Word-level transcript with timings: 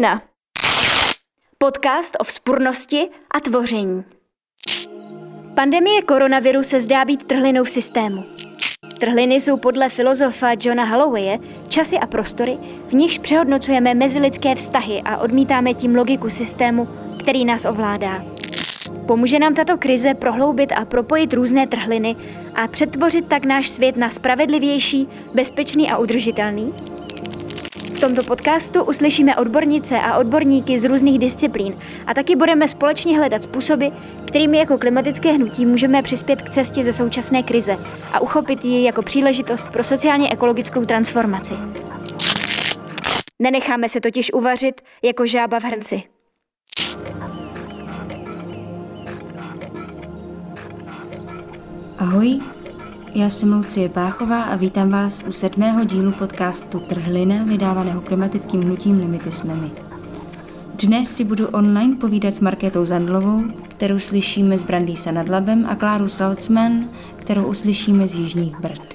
Trhlina. 0.00 0.22
Podcast 1.58 2.16
o 2.20 2.24
vzpurnosti 2.24 3.08
a 3.34 3.40
tvoření. 3.40 4.04
Pandemie 5.54 6.02
koronaviru 6.02 6.62
se 6.62 6.80
zdá 6.80 7.04
být 7.04 7.26
trhlinou 7.26 7.64
v 7.64 7.70
systému. 7.70 8.24
Trhliny 9.00 9.34
jsou 9.34 9.56
podle 9.56 9.88
filozofa 9.88 10.50
Johna 10.60 10.84
Hallowaye 10.84 11.38
časy 11.68 11.98
a 11.98 12.06
prostory, 12.06 12.58
v 12.88 12.92
nichž 12.92 13.18
přehodnocujeme 13.18 13.94
mezilidské 13.94 14.54
vztahy 14.54 15.02
a 15.04 15.18
odmítáme 15.18 15.74
tím 15.74 15.96
logiku 15.96 16.30
systému, 16.30 16.88
který 17.18 17.44
nás 17.44 17.64
ovládá. 17.64 18.24
Pomůže 19.06 19.38
nám 19.38 19.54
tato 19.54 19.78
krize 19.78 20.14
prohloubit 20.14 20.72
a 20.72 20.84
propojit 20.84 21.32
různé 21.32 21.66
trhliny 21.66 22.16
a 22.54 22.68
přetvořit 22.68 23.28
tak 23.28 23.44
náš 23.44 23.68
svět 23.68 23.96
na 23.96 24.10
spravedlivější, 24.10 25.08
bezpečný 25.34 25.90
a 25.90 25.98
udržitelný? 25.98 26.74
V 28.00 28.08
tomto 28.08 28.24
podcastu 28.24 28.84
uslyšíme 28.84 29.36
odbornice 29.36 29.98
a 29.98 30.18
odborníky 30.18 30.78
z 30.78 30.84
různých 30.84 31.18
disciplín 31.18 31.78
a 32.06 32.14
taky 32.14 32.36
budeme 32.36 32.68
společně 32.68 33.18
hledat 33.18 33.42
způsoby, 33.42 33.86
kterými 34.26 34.58
jako 34.58 34.78
klimatické 34.78 35.32
hnutí 35.32 35.66
můžeme 35.66 36.02
přispět 36.02 36.42
k 36.42 36.50
cestě 36.50 36.84
ze 36.84 36.92
současné 36.92 37.42
krize 37.42 37.76
a 38.12 38.20
uchopit 38.20 38.64
ji 38.64 38.84
jako 38.84 39.02
příležitost 39.02 39.68
pro 39.68 39.84
sociálně 39.84 40.30
ekologickou 40.30 40.84
transformaci. 40.84 41.54
Nenecháme 43.38 43.88
se 43.88 44.00
totiž 44.00 44.32
uvařit 44.32 44.80
jako 45.02 45.26
žába 45.26 45.60
v 45.60 45.64
hrnci. 45.64 46.02
Ahoj, 51.98 52.40
já 53.14 53.28
jsem 53.28 53.52
Lucie 53.52 53.88
Páchová 53.88 54.42
a 54.42 54.56
vítám 54.56 54.90
vás 54.90 55.24
u 55.28 55.32
sedmého 55.32 55.84
dílu 55.84 56.12
podcastu 56.12 56.80
Trhlina, 56.80 57.44
vydávaného 57.44 58.00
klimatickým 58.00 58.62
hnutím 58.62 59.00
Limity 59.00 59.32
jsme. 59.32 59.70
Dnes 60.74 61.16
si 61.16 61.24
budu 61.24 61.48
online 61.48 61.96
povídat 61.96 62.34
s 62.34 62.40
Markétou 62.40 62.84
Zandlovou, 62.84 63.42
kterou 63.68 63.98
slyšíme 63.98 64.58
z 64.58 64.62
Brandýsa 64.62 65.10
nad 65.12 65.28
Labem 65.28 65.66
a 65.66 65.74
Kláru 65.74 66.08
Salcman, 66.08 66.88
kterou 67.16 67.44
uslyšíme 67.44 68.08
z 68.08 68.14
Jižních 68.14 68.60
Brd. 68.60 68.94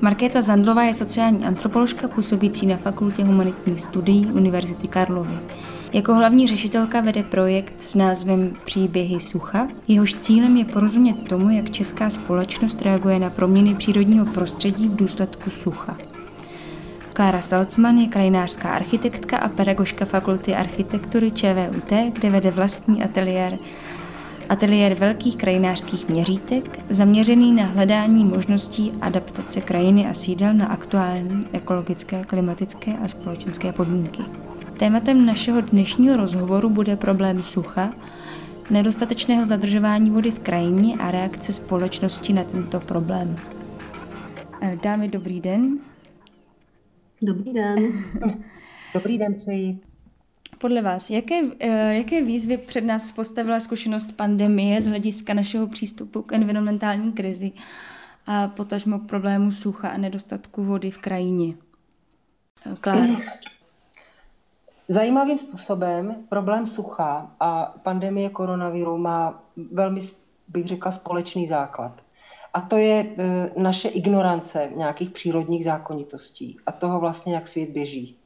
Markéta 0.00 0.40
Zandlová 0.40 0.82
je 0.82 0.94
sociální 0.94 1.44
antropoložka 1.44 2.08
působící 2.08 2.66
na 2.66 2.76
Fakultě 2.76 3.24
humanitních 3.24 3.80
studií 3.80 4.26
Univerzity 4.26 4.88
Karlovy. 4.88 5.38
Jako 5.94 6.14
hlavní 6.14 6.46
řešitelka 6.46 7.00
vede 7.00 7.22
projekt 7.22 7.74
s 7.80 7.94
názvem 7.94 8.56
Příběhy 8.64 9.20
sucha. 9.20 9.68
Jehož 9.88 10.14
cílem 10.16 10.56
je 10.56 10.64
porozumět 10.64 11.28
tomu, 11.28 11.50
jak 11.50 11.70
česká 11.70 12.10
společnost 12.10 12.82
reaguje 12.82 13.18
na 13.18 13.30
proměny 13.30 13.74
přírodního 13.74 14.26
prostředí 14.26 14.88
v 14.88 14.96
důsledku 14.96 15.50
sucha. 15.50 15.96
Klára 17.12 17.40
Salcman 17.40 17.98
je 17.98 18.06
krajinářská 18.06 18.70
architektka 18.70 19.38
a 19.38 19.48
pedagožka 19.48 20.04
Fakulty 20.04 20.54
architektury 20.54 21.30
ČVUT, 21.30 21.92
kde 22.12 22.30
vede 22.30 22.50
vlastní 22.50 23.02
ateliér 23.02 23.58
ateliér 24.48 24.94
velkých 24.94 25.36
krajinářských 25.36 26.08
měřítek, 26.08 26.80
zaměřený 26.90 27.52
na 27.52 27.64
hledání 27.64 28.24
možností 28.24 28.92
adaptace 29.00 29.60
krajiny 29.60 30.06
a 30.06 30.14
sídel 30.14 30.54
na 30.54 30.66
aktuální 30.66 31.46
ekologické, 31.52 32.24
klimatické 32.24 32.92
a 33.04 33.08
společenské 33.08 33.72
podmínky. 33.72 34.22
Tématem 34.78 35.26
našeho 35.26 35.60
dnešního 35.60 36.16
rozhovoru 36.16 36.70
bude 36.70 36.96
problém 36.96 37.42
sucha, 37.42 37.94
nedostatečného 38.70 39.46
zadržování 39.46 40.10
vody 40.10 40.30
v 40.30 40.38
krajině 40.38 40.94
a 40.94 41.10
reakce 41.10 41.52
společnosti 41.52 42.32
na 42.32 42.44
tento 42.44 42.80
problém. 42.80 43.40
Eh, 44.62 44.78
dámy, 44.82 45.08
dobrý 45.08 45.40
den. 45.40 45.78
Dobrý 47.22 47.52
den. 47.52 47.76
Dobrý 48.94 49.18
den 49.18 49.34
přeji. 49.34 49.78
Podle 50.58 50.82
vás, 50.82 51.10
jaké, 51.10 51.40
eh, 51.60 51.94
jaké 51.94 52.24
výzvy 52.24 52.56
před 52.56 52.84
nás 52.84 53.10
postavila 53.10 53.60
zkušenost 53.60 54.12
pandemie 54.12 54.82
z 54.82 54.86
hlediska 54.86 55.34
našeho 55.34 55.66
přístupu 55.66 56.22
k 56.22 56.32
environmentální 56.32 57.12
krizi 57.12 57.52
a 58.26 58.48
potažmo 58.48 58.98
k 58.98 59.06
problému 59.06 59.52
sucha 59.52 59.88
a 59.88 59.96
nedostatku 59.96 60.64
vody 60.64 60.90
v 60.90 60.98
krajině? 60.98 61.54
Eh, 62.66 62.76
Klára. 62.80 63.16
Zajímavým 64.88 65.38
způsobem 65.38 66.16
problém 66.28 66.66
sucha 66.66 67.30
a 67.40 67.74
pandemie 67.82 68.30
koronaviru 68.30 68.98
má 68.98 69.42
velmi, 69.72 70.00
bych 70.48 70.66
řekla, 70.66 70.90
společný 70.90 71.46
základ. 71.46 72.02
A 72.54 72.60
to 72.60 72.76
je 72.76 73.14
e, 73.18 73.50
naše 73.56 73.88
ignorance 73.88 74.70
nějakých 74.76 75.10
přírodních 75.10 75.64
zákonitostí 75.64 76.56
a 76.66 76.72
toho 76.72 77.00
vlastně, 77.00 77.34
jak 77.34 77.46
svět 77.46 77.70
běží. 77.70 78.16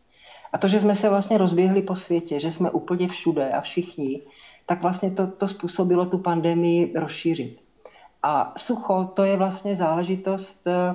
A 0.53 0.59
to, 0.59 0.69
že 0.69 0.81
jsme 0.81 0.95
se 0.95 1.09
vlastně 1.09 1.39
rozběhli 1.39 1.83
po 1.83 1.95
světě, 1.95 2.41
že 2.41 2.53
jsme 2.53 2.71
úplně 2.71 3.09
všude 3.09 3.51
a 3.51 3.61
všichni, 3.61 4.23
tak 4.67 4.83
vlastně 4.83 5.11
to, 5.11 5.27
to 5.27 5.49
způsobilo 5.49 6.07
tu 6.07 6.19
pandemii 6.19 6.93
rozšířit. 6.97 7.61
A 8.23 8.53
sucho, 8.59 9.05
to 9.05 9.25
je 9.25 9.37
vlastně 9.37 9.77
záležitost 9.77 10.67
e, 10.67 10.95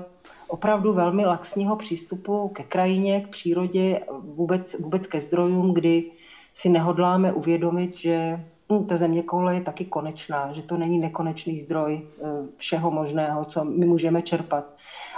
opravdu 0.54 0.94
velmi 0.94 1.26
laxního 1.26 1.76
přístupu 1.76 2.50
ke 2.50 2.64
krajině, 2.64 3.22
k 3.22 3.28
přírodě, 3.28 4.00
vůbec, 4.20 4.80
vůbec 4.80 5.08
ke 5.08 5.20
zdrojům, 5.20 5.74
kdy 5.74 6.12
si 6.54 6.70
nehodláme 6.70 7.32
uvědomit, 7.32 7.98
že 7.98 8.46
hm, 8.72 8.86
ta 8.86 8.98
země 8.98 9.24
koule 9.24 9.56
je 9.56 9.62
taky 9.62 9.86
konečná, 9.86 10.54
že 10.54 10.62
to 10.62 10.78
není 10.78 11.00
nekonečný 11.00 11.58
zdroj 11.58 12.02
eh, 12.02 12.26
všeho 12.58 12.92
možného, 12.92 13.46
co 13.46 13.64
my 13.64 13.86
můžeme 13.86 14.22
čerpat. 14.22 14.66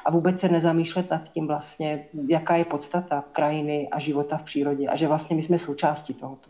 A 0.05 0.11
vůbec 0.11 0.39
se 0.39 0.49
nezamýšlet 0.49 1.09
nad 1.09 1.29
tím 1.29 1.47
vlastně, 1.47 2.07
jaká 2.27 2.55
je 2.55 2.65
podstata 2.65 3.23
krajiny 3.31 3.89
a 3.91 3.99
života 3.99 4.37
v 4.37 4.43
přírodě 4.43 4.87
a 4.87 4.95
že 4.95 5.07
vlastně 5.07 5.35
my 5.35 5.41
jsme 5.41 5.57
součástí 5.57 6.13
tohoto. 6.13 6.49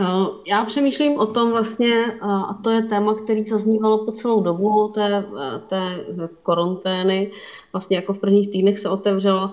Eh, 0.00 0.04
já 0.46 0.64
přemýšlím 0.64 1.18
o 1.18 1.26
tom 1.26 1.50
vlastně, 1.50 2.04
eh, 2.06 2.18
a 2.22 2.54
to 2.64 2.70
je 2.70 2.82
téma, 2.82 3.14
který 3.14 3.44
zaznívalo 3.44 4.04
po 4.04 4.12
celou 4.12 4.42
dobu 4.42 4.88
té, 4.88 5.24
eh, 5.40 5.58
té 5.68 5.98
korontény, 6.42 7.30
vlastně 7.72 7.96
jako 7.96 8.12
v 8.12 8.18
prvních 8.18 8.50
týdnech 8.50 8.78
se 8.78 8.88
otevřelo, 8.88 9.50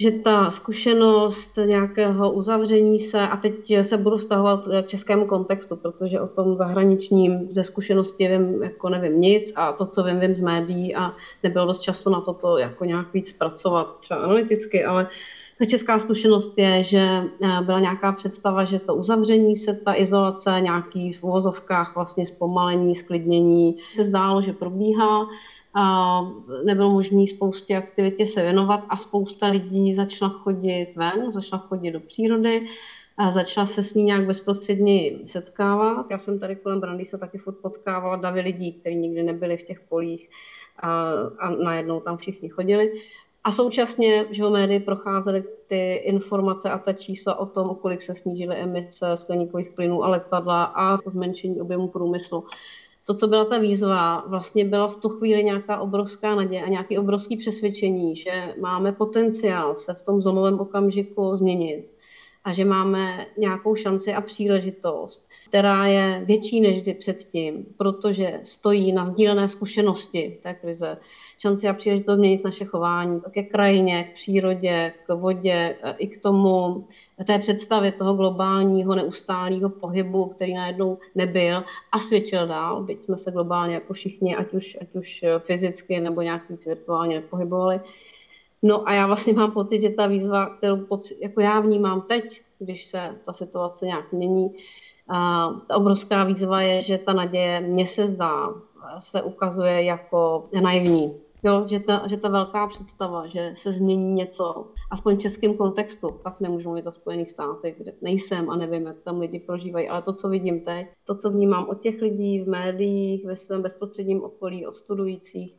že 0.00 0.10
ta 0.10 0.50
zkušenost 0.50 1.58
nějakého 1.66 2.32
uzavření 2.32 3.00
se, 3.00 3.20
a 3.20 3.36
teď 3.36 3.54
se 3.82 3.96
budu 3.96 4.16
vztahovat 4.16 4.68
k 4.82 4.86
českému 4.86 5.26
kontextu, 5.26 5.76
protože 5.76 6.20
o 6.20 6.26
tom 6.26 6.56
zahraničním 6.56 7.48
ze 7.50 7.64
zkušenosti 7.64 8.28
vím, 8.28 8.62
jako 8.62 8.88
nevím 8.88 9.20
nic 9.20 9.52
a 9.56 9.72
to, 9.72 9.86
co 9.86 10.02
vím, 10.02 10.20
vím 10.20 10.36
z 10.36 10.40
médií 10.40 10.94
a 10.94 11.14
nebylo 11.42 11.66
dost 11.66 11.80
času 11.80 12.10
na 12.10 12.20
toto 12.20 12.58
jako 12.58 12.84
nějak 12.84 13.12
víc 13.12 13.32
pracovat 13.32 13.96
třeba 14.00 14.20
analyticky, 14.20 14.84
ale 14.84 15.04
uh, 15.04 15.10
ta 15.58 15.64
česká 15.64 15.98
zkušenost 15.98 16.58
je, 16.58 16.82
že 16.82 16.98
eh, 16.98 17.62
byla 17.62 17.80
nějaká 17.80 18.12
představa, 18.12 18.64
že 18.64 18.78
to 18.78 18.94
uzavření 18.94 19.56
se, 19.56 19.74
ta 19.74 19.94
izolace, 19.96 20.60
nějaký 20.60 21.12
v 21.12 21.24
uvozovkách 21.24 21.94
vlastně 21.94 22.26
zpomalení, 22.26 22.96
sklidnění, 22.96 23.76
se 23.94 24.04
zdálo, 24.04 24.42
že 24.42 24.52
probíhá. 24.52 25.26
A 25.76 26.20
nebylo 26.64 26.90
možné 26.90 27.26
spoustě 27.26 27.76
aktivitě 27.76 28.26
se 28.26 28.42
věnovat 28.42 28.84
a 28.88 28.96
spousta 28.96 29.46
lidí 29.46 29.94
začala 29.94 30.30
chodit 30.30 30.92
ven, 30.96 31.30
začala 31.30 31.62
chodit 31.62 31.90
do 31.90 32.00
přírody, 32.00 32.68
a 33.16 33.30
začala 33.30 33.66
se 33.66 33.82
s 33.82 33.94
ní 33.94 34.04
nějak 34.04 34.26
bezprostředně 34.26 35.12
setkávat. 35.24 36.06
Já 36.10 36.18
jsem 36.18 36.38
tady 36.38 36.56
kolem 36.56 36.80
Brandy 36.80 37.06
se 37.06 37.18
taky 37.18 37.38
furt 37.38 37.54
potkávala 37.54 38.16
davy 38.16 38.40
lidí, 38.40 38.72
kteří 38.72 38.96
nikdy 38.96 39.22
nebyli 39.22 39.56
v 39.56 39.62
těch 39.62 39.80
polích 39.80 40.30
a, 40.78 41.12
a 41.38 41.50
najednou 41.50 42.00
tam 42.00 42.16
všichni 42.16 42.48
chodili. 42.48 42.92
A 43.44 43.52
současně 43.52 44.26
že 44.30 44.44
médii 44.44 44.80
procházely 44.80 45.44
ty 45.66 45.94
informace 45.94 46.70
a 46.70 46.78
ta 46.78 46.92
čísla 46.92 47.38
o 47.38 47.46
tom, 47.46 47.70
o 47.70 47.74
kolik 47.74 48.02
se 48.02 48.14
snížily 48.14 48.56
emise 48.56 49.06
skleníkových 49.14 49.70
plynů 49.70 50.04
a 50.04 50.08
letadla 50.08 50.64
a 50.64 50.96
zmenšení 50.96 51.60
objemu 51.60 51.88
průmyslu. 51.88 52.44
To, 53.06 53.14
co 53.14 53.26
byla 53.26 53.44
ta 53.44 53.58
výzva, 53.58 54.24
vlastně 54.26 54.64
byla 54.64 54.88
v 54.88 54.96
tu 54.96 55.08
chvíli 55.08 55.44
nějaká 55.44 55.80
obrovská 55.80 56.34
naděje 56.34 56.64
a 56.64 56.68
nějaké 56.68 56.98
obrovské 56.98 57.36
přesvědčení, 57.36 58.16
že 58.16 58.54
máme 58.60 58.92
potenciál 58.92 59.74
se 59.76 59.94
v 59.94 60.02
tom 60.02 60.22
zlomovém 60.22 60.60
okamžiku 60.60 61.36
změnit 61.36 61.90
a 62.44 62.52
že 62.52 62.64
máme 62.64 63.26
nějakou 63.38 63.74
šanci 63.74 64.14
a 64.14 64.20
příležitost, 64.20 65.28
která 65.48 65.86
je 65.86 66.22
větší 66.24 66.60
než 66.60 66.82
kdy 66.82 66.94
předtím, 66.94 67.66
protože 67.76 68.40
stojí 68.44 68.92
na 68.92 69.06
sdílené 69.06 69.48
zkušenosti 69.48 70.38
té 70.42 70.54
krize 70.54 70.96
šanci 71.38 71.68
a 71.68 71.72
příležitost 71.72 72.16
změnit 72.16 72.44
naše 72.44 72.64
chování 72.64 73.20
ke 73.30 73.42
krajině, 73.42 74.04
k 74.04 74.14
přírodě, 74.14 74.92
k 75.06 75.14
vodě, 75.14 75.76
e, 75.82 75.94
i 75.98 76.06
k 76.06 76.22
tomu 76.22 76.86
té 77.26 77.38
představě 77.38 77.92
toho 77.92 78.14
globálního 78.14 78.94
neustálého 78.94 79.70
pohybu, 79.70 80.26
který 80.26 80.54
najednou 80.54 80.98
nebyl 81.14 81.64
a 81.92 81.98
svědčil 81.98 82.46
dál, 82.46 82.82
byť 82.82 83.04
jsme 83.04 83.18
se 83.18 83.30
globálně 83.30 83.74
jako 83.74 83.92
všichni, 83.92 84.36
ať 84.36 84.54
už, 84.54 84.78
ať 84.80 84.96
už 84.96 85.24
fyzicky 85.38 86.00
nebo 86.00 86.22
nějak 86.22 86.42
virtuálně 86.66 87.14
nepohybovali. 87.14 87.80
No 88.62 88.88
a 88.88 88.92
já 88.92 89.06
vlastně 89.06 89.32
mám 89.32 89.50
pocit, 89.50 89.82
že 89.82 89.90
ta 89.90 90.06
výzva, 90.06 90.46
kterou 90.46 90.76
pocit, 90.76 91.18
jako 91.20 91.40
já 91.40 91.60
vnímám 91.60 92.00
teď, 92.00 92.40
když 92.58 92.84
se 92.84 93.14
ta 93.24 93.32
situace 93.32 93.86
nějak 93.86 94.12
mění, 94.12 94.50
a 95.08 95.50
ta 95.68 95.76
obrovská 95.76 96.24
výzva 96.24 96.62
je, 96.62 96.82
že 96.82 96.98
ta 96.98 97.12
naděje, 97.12 97.60
mně 97.60 97.86
se 97.86 98.06
zdá, 98.06 98.54
se 99.00 99.22
ukazuje 99.22 99.84
jako 99.84 100.48
naivní 100.62 101.14
Jo, 101.44 101.66
že 101.66 101.80
ta, 101.80 102.06
že 102.08 102.16
ta 102.16 102.28
velká 102.28 102.66
představa, 102.66 103.26
že 103.26 103.52
se 103.56 103.72
změní 103.72 104.12
něco, 104.12 104.72
aspoň 104.90 105.16
v 105.16 105.20
českém 105.20 105.56
kontextu, 105.56 106.10
pak 106.22 106.40
nemůžu 106.40 106.68
mluvit 106.68 106.86
o 106.86 106.92
Spojených 106.92 107.30
státech, 107.30 107.74
kde 107.78 107.92
nejsem 108.02 108.50
a 108.50 108.56
nevím, 108.56 108.86
jak 108.86 109.00
tam 109.00 109.20
lidi 109.20 109.38
prožívají, 109.38 109.88
ale 109.88 110.02
to, 110.02 110.12
co 110.12 110.28
vidím 110.28 110.60
teď, 110.60 110.86
to, 111.04 111.14
co 111.14 111.30
vnímám 111.30 111.68
od 111.68 111.80
těch 111.80 112.02
lidí 112.02 112.40
v 112.40 112.48
médiích, 112.48 113.24
ve 113.24 113.36
svém 113.36 113.62
bezprostředním 113.62 114.24
okolí, 114.24 114.66
od 114.66 114.76
studujících, 114.76 115.56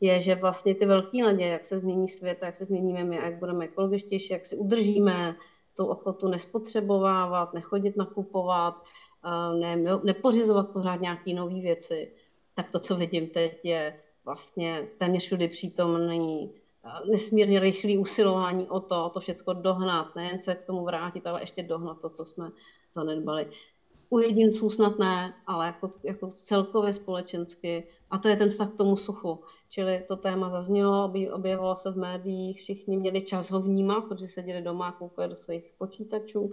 je, 0.00 0.20
že 0.20 0.34
vlastně 0.34 0.74
ty 0.74 0.86
velké 0.86 1.22
naděje, 1.22 1.50
jak 1.50 1.64
se 1.64 1.78
změní 1.78 2.08
svět, 2.08 2.38
jak 2.42 2.56
se 2.56 2.64
změníme 2.64 3.04
my, 3.04 3.16
jak 3.16 3.38
budeme 3.38 3.64
ekologičtější, 3.64 4.32
jak 4.32 4.46
si 4.46 4.56
udržíme 4.56 5.36
tu 5.76 5.86
ochotu 5.86 6.28
nespotřebovávat, 6.28 7.54
nechodit 7.54 7.96
nakupovat, 7.96 8.84
ne, 9.58 9.76
nepořizovat 10.04 10.68
pořád 10.68 11.00
nějaké 11.00 11.34
nové 11.34 11.60
věci, 11.60 12.12
tak 12.54 12.70
to, 12.70 12.78
co 12.78 12.96
vidím 12.96 13.26
teď, 13.26 13.60
je 13.64 13.94
vlastně 14.28 14.88
téměř 14.98 15.22
všudy 15.22 15.48
přítomný 15.48 16.50
nesmírně 17.10 17.60
rychlý 17.60 17.98
usilování 17.98 18.68
o 18.68 18.80
to, 18.80 19.10
to 19.14 19.20
všechno 19.20 19.54
dohnat, 19.54 20.16
nejen 20.16 20.38
se 20.38 20.54
k 20.54 20.66
tomu 20.66 20.84
vrátit, 20.84 21.26
ale 21.26 21.42
ještě 21.42 21.62
dohnat 21.62 22.00
to, 22.00 22.10
co 22.10 22.24
jsme 22.24 22.50
zanedbali. 22.94 23.46
U 24.10 24.18
jedinců 24.18 24.70
snad 24.70 24.98
ne, 24.98 25.34
ale 25.46 25.66
jako, 25.66 25.90
jako 26.04 26.32
celkově 26.42 26.92
společensky. 26.92 27.84
A 28.10 28.18
to 28.18 28.28
je 28.28 28.36
ten 28.36 28.50
vztah 28.50 28.70
k 28.72 28.76
tomu 28.76 28.96
suchu. 28.96 29.40
Čili 29.70 30.04
to 30.08 30.16
téma 30.16 30.50
zaznělo, 30.50 31.12
objevilo 31.32 31.76
se 31.76 31.90
v 31.90 31.96
médiích, 31.96 32.60
všichni 32.60 32.96
měli 32.96 33.22
čas 33.22 33.50
ho 33.50 33.60
vnímat, 33.60 34.00
protože 34.00 34.28
seděli 34.28 34.62
doma 34.62 34.88
a 34.88 34.92
koukali 34.92 35.28
do 35.28 35.36
svých 35.36 35.72
počítačů. 35.78 36.50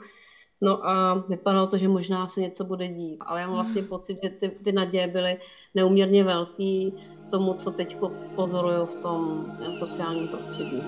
No 0.62 0.88
a 0.88 1.14
vypadalo 1.14 1.68
to, 1.68 1.78
že 1.78 1.88
možná 1.88 2.28
se 2.28 2.42
něco 2.42 2.64
bude 2.64 2.88
dít, 2.88 3.18
ale 3.20 3.42
já 3.42 3.48
mám 3.48 3.56
vlastně 3.56 3.82
pocit, 3.90 4.20
že 4.24 4.30
ty, 4.30 4.50
ty 4.50 4.72
naděje 4.72 5.08
byly 5.08 5.38
neuměrně 5.76 6.24
velký 6.24 6.94
tomu, 7.32 7.54
co 7.54 7.72
teď 7.72 7.98
pozoruju 8.36 8.86
v 8.86 9.02
tom 9.02 9.46
sociálním 9.80 10.28
prostředí. 10.28 10.82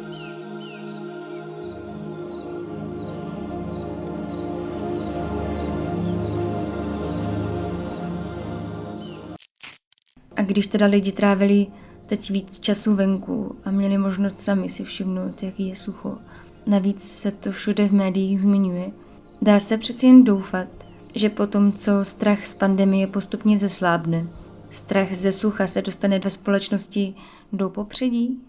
A 10.36 10.42
když 10.42 10.68
teda 10.68 10.86
lidi 10.86 11.12
trávili 11.12 11.68
teď 12.06 12.32
víc 12.32 12.60
času 12.60 12.96
venku 12.96 13.56
a 13.66 13.72
měli 13.72 13.98
možnost 13.98 14.40
sami 14.40 14.70
si 14.70 14.84
všimnout, 14.84 15.44
jaký 15.44 15.70
je 15.70 15.76
sucho, 15.76 16.18
navíc 16.66 17.04
se 17.04 17.32
to 17.32 17.52
všude 17.52 17.88
v 17.88 17.94
médiích 17.94 18.42
zmiňuje, 18.42 18.92
dá 19.42 19.60
se 19.60 19.78
přeci 19.78 20.06
jen 20.06 20.24
doufat, 20.24 20.68
že 21.16 21.30
po 21.30 21.48
tom, 21.48 21.74
co 21.74 22.06
strach 22.06 22.46
z 22.46 22.54
pandemie 22.54 23.08
postupně 23.08 23.58
zeslábne, 23.58 24.28
strach 24.72 25.14
ze 25.14 25.32
sucha 25.32 25.68
se 25.68 25.82
dostane 25.82 26.20
do 26.20 26.30
společnosti 26.30 27.16
do 27.54 27.70
popředí? 27.70 28.48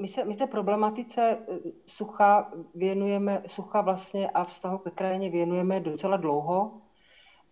My 0.00 0.08
se, 0.08 0.24
my 0.24 0.34
té 0.34 0.46
problematice 0.46 1.20
e, 1.22 1.58
sucha 1.86 2.52
věnujeme, 2.74 3.42
sucha 3.46 3.80
vlastně 3.80 4.30
a 4.30 4.44
vztahu 4.44 4.78
ke 4.78 4.90
krajině 4.90 5.30
věnujeme 5.30 5.80
docela 5.80 6.16
dlouho. 6.16 6.72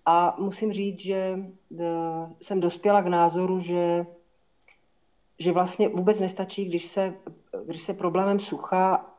A 0.06 0.36
musím 0.38 0.72
říct, 0.72 0.98
že 0.98 1.14
e, 1.14 1.38
jsem 2.40 2.60
dospěla 2.60 3.02
k 3.02 3.06
názoru, 3.06 3.58
že, 3.58 4.06
že 5.38 5.52
vlastně 5.52 5.88
vůbec 5.88 6.20
nestačí, 6.20 6.64
když 6.64 6.84
se, 6.84 7.14
když 7.66 7.82
se 7.82 7.94
problémem 7.94 8.38
sucha 8.38 9.14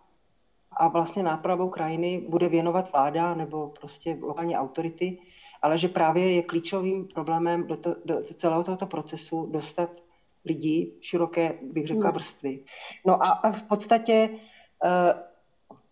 a 0.80 0.88
vlastně 0.88 1.24
nápravou 1.24 1.70
krajiny 1.70 2.26
bude 2.30 2.50
věnovat 2.50 2.92
vláda 2.92 3.36
nebo 3.36 3.68
prostě 3.68 4.18
lokální 4.22 4.58
autority, 4.58 5.18
ale 5.62 5.78
že 5.78 5.88
právě 5.88 6.32
je 6.32 6.44
klíčovým 6.44 7.08
problémem 7.08 7.68
do, 7.68 7.78
to, 7.78 7.96
do 8.06 8.24
celého 8.24 8.64
tohoto 8.64 8.86
procesu 8.86 9.46
dostat 9.46 10.04
lidi, 10.46 10.94
široké, 11.02 11.60
bych 11.62 11.88
řekla, 11.88 12.04
hmm. 12.04 12.14
vrstvy. 12.14 12.60
No 13.06 13.24
a, 13.24 13.30
a 13.30 13.52
v 13.52 13.64
podstatě 13.64 14.30
uh, 14.32 15.22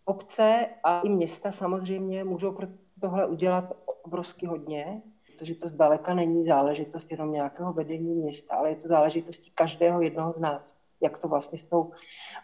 obce 0.06 0.66
a 0.84 1.02
i 1.02 1.10
města 1.10 1.52
samozřejmě 1.52 2.24
můžou 2.24 2.52
pro 2.52 2.68
tohle 3.02 3.28
udělat 3.28 3.74
obrovsky 4.04 4.46
hodně, 4.46 5.02
protože 5.26 5.56
to 5.56 5.68
zdaleka 5.68 6.14
není 6.14 6.44
záležitost 6.44 7.12
jenom 7.12 7.32
nějakého 7.32 7.74
vedení 7.74 8.16
města, 8.16 8.56
ale 8.56 8.70
je 8.70 8.76
to 8.76 8.88
záležitostí 8.88 9.52
každého 9.52 10.02
jednoho 10.02 10.34
z 10.34 10.40
nás 10.40 10.87
jak 11.02 11.18
to 11.18 11.28
vlastně 11.28 11.58
s 11.58 11.66
tou 11.66 11.92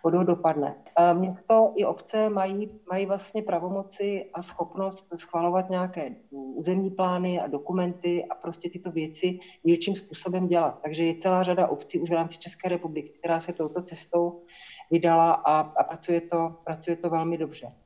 vodou 0.04 0.24
dopadne. 0.24 0.84
Město 1.14 1.74
i 1.76 1.86
obce 1.86 2.30
mají, 2.30 2.80
mají 2.92 3.06
vlastně 3.06 3.42
pravomoci 3.42 4.30
a 4.34 4.42
schopnost 4.42 5.08
schvalovat 5.16 5.70
nějaké 5.70 6.16
územní 6.32 6.92
plány 6.92 7.40
a 7.40 7.48
dokumenty 7.48 8.26
a 8.26 8.36
prostě 8.36 8.70
tyto 8.70 8.92
věci 8.92 9.40
dílčím 9.64 9.96
způsobem 9.96 10.48
dělat. 10.48 10.80
Takže 10.84 11.04
je 11.04 11.18
celá 11.18 11.44
řada 11.44 11.68
obcí 11.68 12.00
už 12.00 12.10
v 12.10 12.14
rámci 12.14 12.40
České 12.40 12.70
republiky, 12.70 13.10
která 13.20 13.40
se 13.40 13.54
touto 13.54 13.82
cestou 13.82 14.44
vydala 14.92 15.32
a, 15.34 15.60
a 15.60 15.84
pracuje, 15.84 16.22
to, 16.22 16.56
pracuje 16.64 16.96
to 16.96 17.10
velmi 17.10 17.38
dobře. 17.38 17.83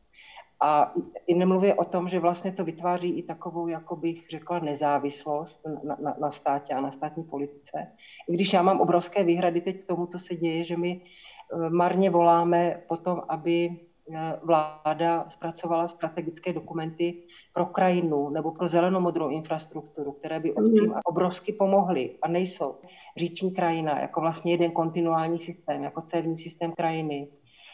A 0.61 0.93
i 1.27 1.35
nemluvě 1.35 1.75
o 1.75 1.83
tom, 1.83 2.07
že 2.07 2.19
vlastně 2.19 2.51
to 2.51 2.63
vytváří 2.63 3.09
i 3.09 3.23
takovou, 3.23 3.67
jako 3.67 3.95
bych 3.95 4.29
řekla, 4.29 4.59
nezávislost 4.59 5.61
na, 5.83 5.97
na, 6.01 6.15
na 6.19 6.31
státě 6.31 6.73
a 6.73 6.81
na 6.81 6.91
státní 6.91 7.23
politice. 7.23 7.87
I 8.29 8.33
když 8.33 8.53
já 8.53 8.61
mám 8.61 8.81
obrovské 8.81 9.23
výhrady 9.23 9.61
teď 9.61 9.81
k 9.81 9.87
tomu, 9.87 10.05
co 10.05 10.19
se 10.19 10.35
děje, 10.35 10.63
že 10.63 10.77
my 10.77 11.01
eh, 11.01 11.69
marně 11.69 12.09
voláme 12.09 12.83
potom, 12.87 13.21
aby 13.29 13.69
eh, 13.69 14.39
vláda 14.43 15.25
zpracovala 15.29 15.87
strategické 15.87 16.53
dokumenty 16.53 17.23
pro 17.53 17.65
krajinu 17.65 18.29
nebo 18.29 18.51
pro 18.51 18.67
zelenomodrou 18.67 19.29
infrastrukturu, 19.29 20.11
které 20.11 20.39
by 20.39 20.53
obcím 20.53 20.89
mhm. 20.89 20.99
obrovsky 21.05 21.53
pomohly 21.53 22.17
a 22.21 22.27
nejsou. 22.27 22.75
Říční 23.17 23.51
krajina 23.51 23.99
jako 23.99 24.21
vlastně 24.21 24.51
jeden 24.53 24.71
kontinuální 24.71 25.39
systém, 25.39 25.83
jako 25.83 26.01
cévní 26.01 26.37
systém 26.37 26.71
krajiny, 26.71 27.27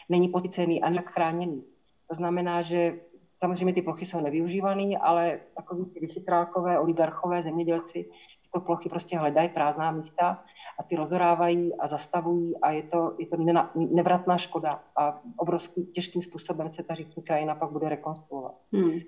není 0.08 0.28
poticený 0.28 0.82
ani 0.82 0.98
chráněný. 1.06 1.73
To 2.08 2.14
znamená, 2.14 2.62
že 2.62 2.98
samozřejmě 3.38 3.74
ty 3.74 3.82
plochy 3.82 4.04
jsou 4.04 4.20
nevyužívané, 4.20 4.96
ale 5.00 5.40
takový 5.56 5.84
ty 5.84 6.00
vychytrálkové, 6.00 6.78
oligarchové, 6.78 7.42
zemědělci 7.42 8.10
tyto 8.42 8.60
plochy 8.60 8.88
prostě 8.88 9.18
hledají 9.18 9.48
prázdná 9.48 9.90
místa 9.90 10.44
a 10.78 10.82
ty 10.82 10.96
rozorávají 10.96 11.74
a 11.74 11.86
zastavují 11.86 12.56
a 12.62 12.70
je 12.70 12.82
to, 12.82 13.14
je 13.18 13.26
to 13.26 13.36
nevratná 13.74 14.38
škoda 14.38 14.82
a 14.96 15.20
obrovským 15.36 15.86
těžkým 15.86 16.22
způsobem 16.22 16.70
se 16.70 16.82
ta 16.82 16.94
říční 16.94 17.22
krajina 17.22 17.54
pak 17.54 17.70
bude 17.70 17.88
rekonstruovat. 17.88 18.54
Hmm. 18.72 19.00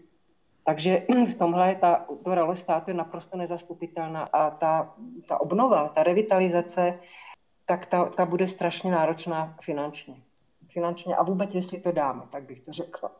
Takže 0.64 1.06
v 1.32 1.34
tomhle 1.34 1.74
ta, 1.74 2.06
to 2.24 2.34
role 2.34 2.56
státu 2.56 2.90
je 2.90 2.94
naprosto 2.94 3.36
nezastupitelná 3.36 4.22
a 4.32 4.50
ta, 4.50 4.94
ta 5.28 5.40
obnova, 5.40 5.88
ta 5.88 6.02
revitalizace, 6.02 6.98
tak 7.66 7.86
ta, 7.86 8.04
ta 8.04 8.26
bude 8.26 8.46
strašně 8.46 8.90
náročná 8.90 9.56
finančně 9.60 10.25
finančně 10.76 11.16
a 11.16 11.22
vůbec, 11.22 11.54
jestli 11.54 11.80
to 11.80 11.92
dáme, 11.92 12.22
tak 12.32 12.44
bych 12.44 12.60
to 12.60 12.72
řekla. 12.72 13.10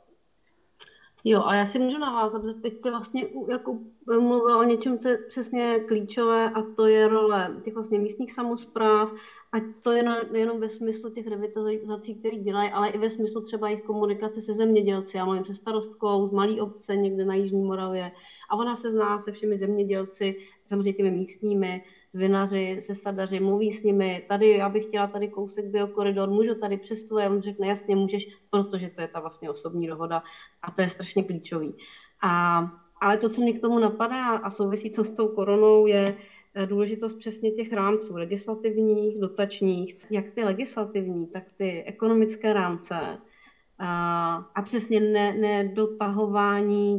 Jo, 1.25 1.43
a 1.45 1.55
já 1.55 1.67
si 1.67 1.79
můžu 1.79 1.99
navázat, 1.99 2.43
protože 2.43 2.55
teď 2.55 2.81
ty 2.83 2.91
vlastně 2.91 3.27
jako 3.49 3.79
mluvila 4.07 4.59
o 4.59 4.63
něčem, 4.63 4.99
co 4.99 5.09
je 5.09 5.19
přesně 5.19 5.81
klíčové 5.89 6.51
a 6.51 6.63
to 6.77 6.87
je 6.87 7.09
role 7.09 7.57
těch 7.65 7.75
vlastně 7.75 7.99
místních 7.99 8.33
samozpráv 8.33 9.13
a 9.53 9.57
to 9.83 9.93
je 9.93 10.03
nejenom 10.33 10.61
ve 10.61 10.69
smyslu 10.69 11.11
těch 11.11 11.27
revitalizací, 11.27 12.15
které 12.15 12.37
dělají, 12.37 12.71
ale 12.71 12.89
i 12.89 12.99
ve 12.99 13.11
smyslu 13.11 13.41
třeba 13.41 13.69
jejich 13.69 13.83
komunikace 13.83 14.43
se 14.43 14.55
zemědělci. 14.55 15.17
Já 15.17 15.25
mluvím 15.25 15.45
se 15.45 15.55
starostkou 15.55 16.27
z 16.27 16.33
malé 16.33 16.63
obce 16.63 16.97
někde 16.97 17.25
na 17.25 17.35
Jižní 17.35 17.63
Moravě 17.63 18.13
a 18.51 18.57
ona 18.57 18.77
se 18.77 18.91
zná 18.91 19.21
se 19.21 19.33
všemi 19.33 19.59
zemědělci, 19.59 20.37
samozřejmě 20.69 20.93
těmi 20.93 21.11
místními, 21.11 21.85
vinaři, 22.17 22.79
se 22.81 22.95
sadaři, 22.95 23.41
mluví 23.41 23.73
s 23.73 23.83
nimi, 23.83 24.25
tady 24.29 24.49
já 24.51 24.69
bych 24.69 24.85
chtěla 24.85 25.07
tady 25.07 25.29
kousek 25.29 25.65
biokoridor, 25.65 26.31
můžu 26.31 26.55
tady 26.55 26.77
přestuje, 26.77 27.29
on 27.29 27.41
řekne 27.41 27.67
jasně 27.67 27.97
můžeš, 27.97 28.29
protože 28.51 28.91
to 28.95 29.01
je 29.01 29.09
ta 29.09 29.21
vlastně 29.21 29.51
osobní 29.51 29.87
dohoda 29.87 30.23
a 30.63 30.71
to 30.71 30.83
je 30.83 30.89
strašně 30.89 31.23
klíčový. 31.23 31.75
A, 32.23 32.63
ale 33.01 33.19
to, 33.19 33.29
co 33.29 33.41
mě 33.41 33.53
k 33.53 33.61
tomu 33.61 33.79
napadá 33.79 34.31
a 34.31 34.51
souvisí 34.51 34.91
to 34.91 35.05
s 35.05 35.11
tou 35.11 35.29
koronou, 35.29 35.87
je 35.87 36.17
eh, 36.55 36.67
důležitost 36.67 37.15
přesně 37.15 37.51
těch 37.51 37.73
rámců 37.73 38.17
legislativních, 38.17 39.21
dotačních, 39.21 40.07
jak 40.11 40.31
ty 40.31 40.45
legislativní, 40.45 41.27
tak 41.27 41.43
ty 41.57 41.83
ekonomické 41.83 42.53
rámce, 42.53 43.19
a, 43.79 44.63
přesně 44.65 45.01
ne, 45.01 45.73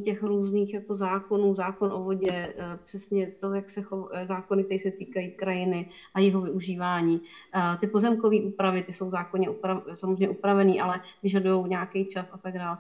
těch 0.04 0.24
různých 0.24 0.74
jako 0.74 0.96
zákonů, 0.96 1.56
zákon 1.56 1.94
o 1.94 2.04
vodě, 2.04 2.32
e, 2.32 2.56
přesně 2.86 3.28
to, 3.28 3.54
jak 3.54 3.70
se 3.70 3.82
chov, 3.82 4.10
e, 4.12 4.28
zákony, 4.28 4.64
které 4.64 4.80
se 4.80 4.92
týkají 4.92 5.32
krajiny 5.32 5.90
a 6.14 6.20
jeho 6.20 6.42
využívání. 6.42 7.22
A 7.54 7.78
ty 7.78 7.88
pozemkové 7.88 8.38
úpravy, 8.42 8.84
ty 8.84 8.94
jsou 8.94 9.10
zákonně 9.10 9.50
uprav, 9.50 9.84
samozřejmě 9.94 10.30
upravený, 10.30 10.82
ale 10.82 11.02
vyžadují 11.24 11.70
nějaký 11.70 12.06
čas 12.06 12.30
a 12.34 12.38
tak 12.38 12.54
dále. 12.54 12.78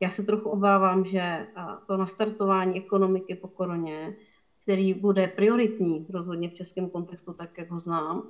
Já 0.00 0.10
se 0.10 0.22
trochu 0.22 0.48
obávám, 0.50 1.04
že 1.04 1.46
to 1.86 1.96
nastartování 1.96 2.76
ekonomiky 2.76 3.34
po 3.34 3.48
koroně, 3.48 4.16
který 4.62 4.94
bude 4.94 5.28
prioritní 5.28 6.06
rozhodně 6.10 6.48
v 6.48 6.54
českém 6.54 6.90
kontextu, 6.90 7.32
tak 7.32 7.58
jak 7.58 7.70
ho 7.70 7.80
znám, 7.80 8.28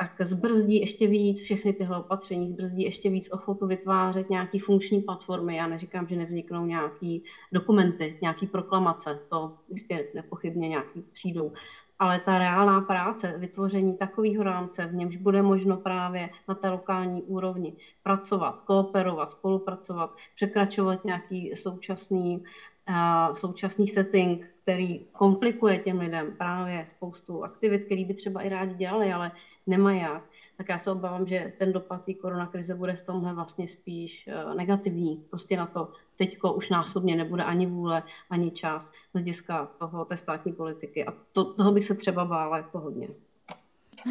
tak 0.00 0.26
zbrzdí 0.26 0.80
ještě 0.80 1.06
víc 1.06 1.40
všechny 1.40 1.72
tyhle 1.72 1.98
opatření, 1.98 2.48
zbrzdí 2.48 2.82
ještě 2.82 3.10
víc 3.10 3.32
ochotu 3.32 3.66
vytvářet 3.66 4.30
nějaký 4.30 4.58
funkční 4.58 5.02
platformy. 5.02 5.56
Já 5.56 5.66
neříkám, 5.66 6.08
že 6.08 6.16
nevzniknou 6.16 6.66
nějaký 6.66 7.22
dokumenty, 7.52 8.18
nějaký 8.22 8.46
proklamace, 8.46 9.20
to 9.28 9.52
jistě 9.68 10.08
nepochybně 10.14 10.68
nějaký 10.68 11.04
přijdou, 11.12 11.52
ale 11.98 12.20
ta 12.20 12.38
reálná 12.38 12.80
práce, 12.80 13.34
vytvoření 13.38 13.96
takového 13.96 14.42
rámce, 14.42 14.86
v 14.86 14.94
němž 14.94 15.16
bude 15.16 15.42
možno 15.42 15.76
právě 15.76 16.30
na 16.48 16.54
té 16.54 16.70
lokální 16.70 17.22
úrovni 17.22 17.72
pracovat, 18.02 18.60
kooperovat, 18.64 19.30
spolupracovat, 19.30 20.16
překračovat 20.34 21.04
nějaký 21.04 21.56
současný, 21.56 22.44
uh, 22.88 23.34
současný 23.34 23.88
setting, 23.88 24.46
který 24.62 24.98
komplikuje 25.12 25.78
těm 25.78 25.98
lidem 25.98 26.34
právě 26.38 26.86
spoustu 26.86 27.44
aktivit, 27.44 27.84
které 27.84 28.04
by 28.04 28.14
třeba 28.14 28.42
i 28.42 28.48
rádi 28.48 28.74
dělali, 28.74 29.12
ale 29.12 29.32
nemají 29.68 30.00
jak, 30.00 30.22
tak 30.56 30.68
já 30.68 30.78
se 30.78 30.90
obávám, 30.90 31.26
že 31.26 31.52
ten 31.58 31.72
dopad 31.72 32.04
té 32.04 32.14
koronakrize 32.14 32.74
bude 32.74 32.96
v 32.96 33.06
tomhle 33.06 33.34
vlastně 33.34 33.68
spíš 33.68 34.28
uh, 34.46 34.54
negativní. 34.54 35.24
Prostě 35.30 35.56
na 35.56 35.66
to 35.66 35.92
teďko 36.16 36.52
už 36.52 36.70
násobně 36.70 37.16
nebude 37.16 37.44
ani 37.44 37.66
vůle, 37.66 38.02
ani 38.30 38.50
čas 38.50 38.84
z 38.86 39.12
hlediska 39.12 39.68
toho, 39.78 40.04
té 40.04 40.16
státní 40.16 40.52
politiky. 40.52 41.06
A 41.06 41.14
to, 41.32 41.44
toho 41.44 41.72
bych 41.72 41.84
se 41.84 41.94
třeba 41.94 42.24
bála 42.24 42.56
jako 42.56 42.78
hodně. 42.78 43.08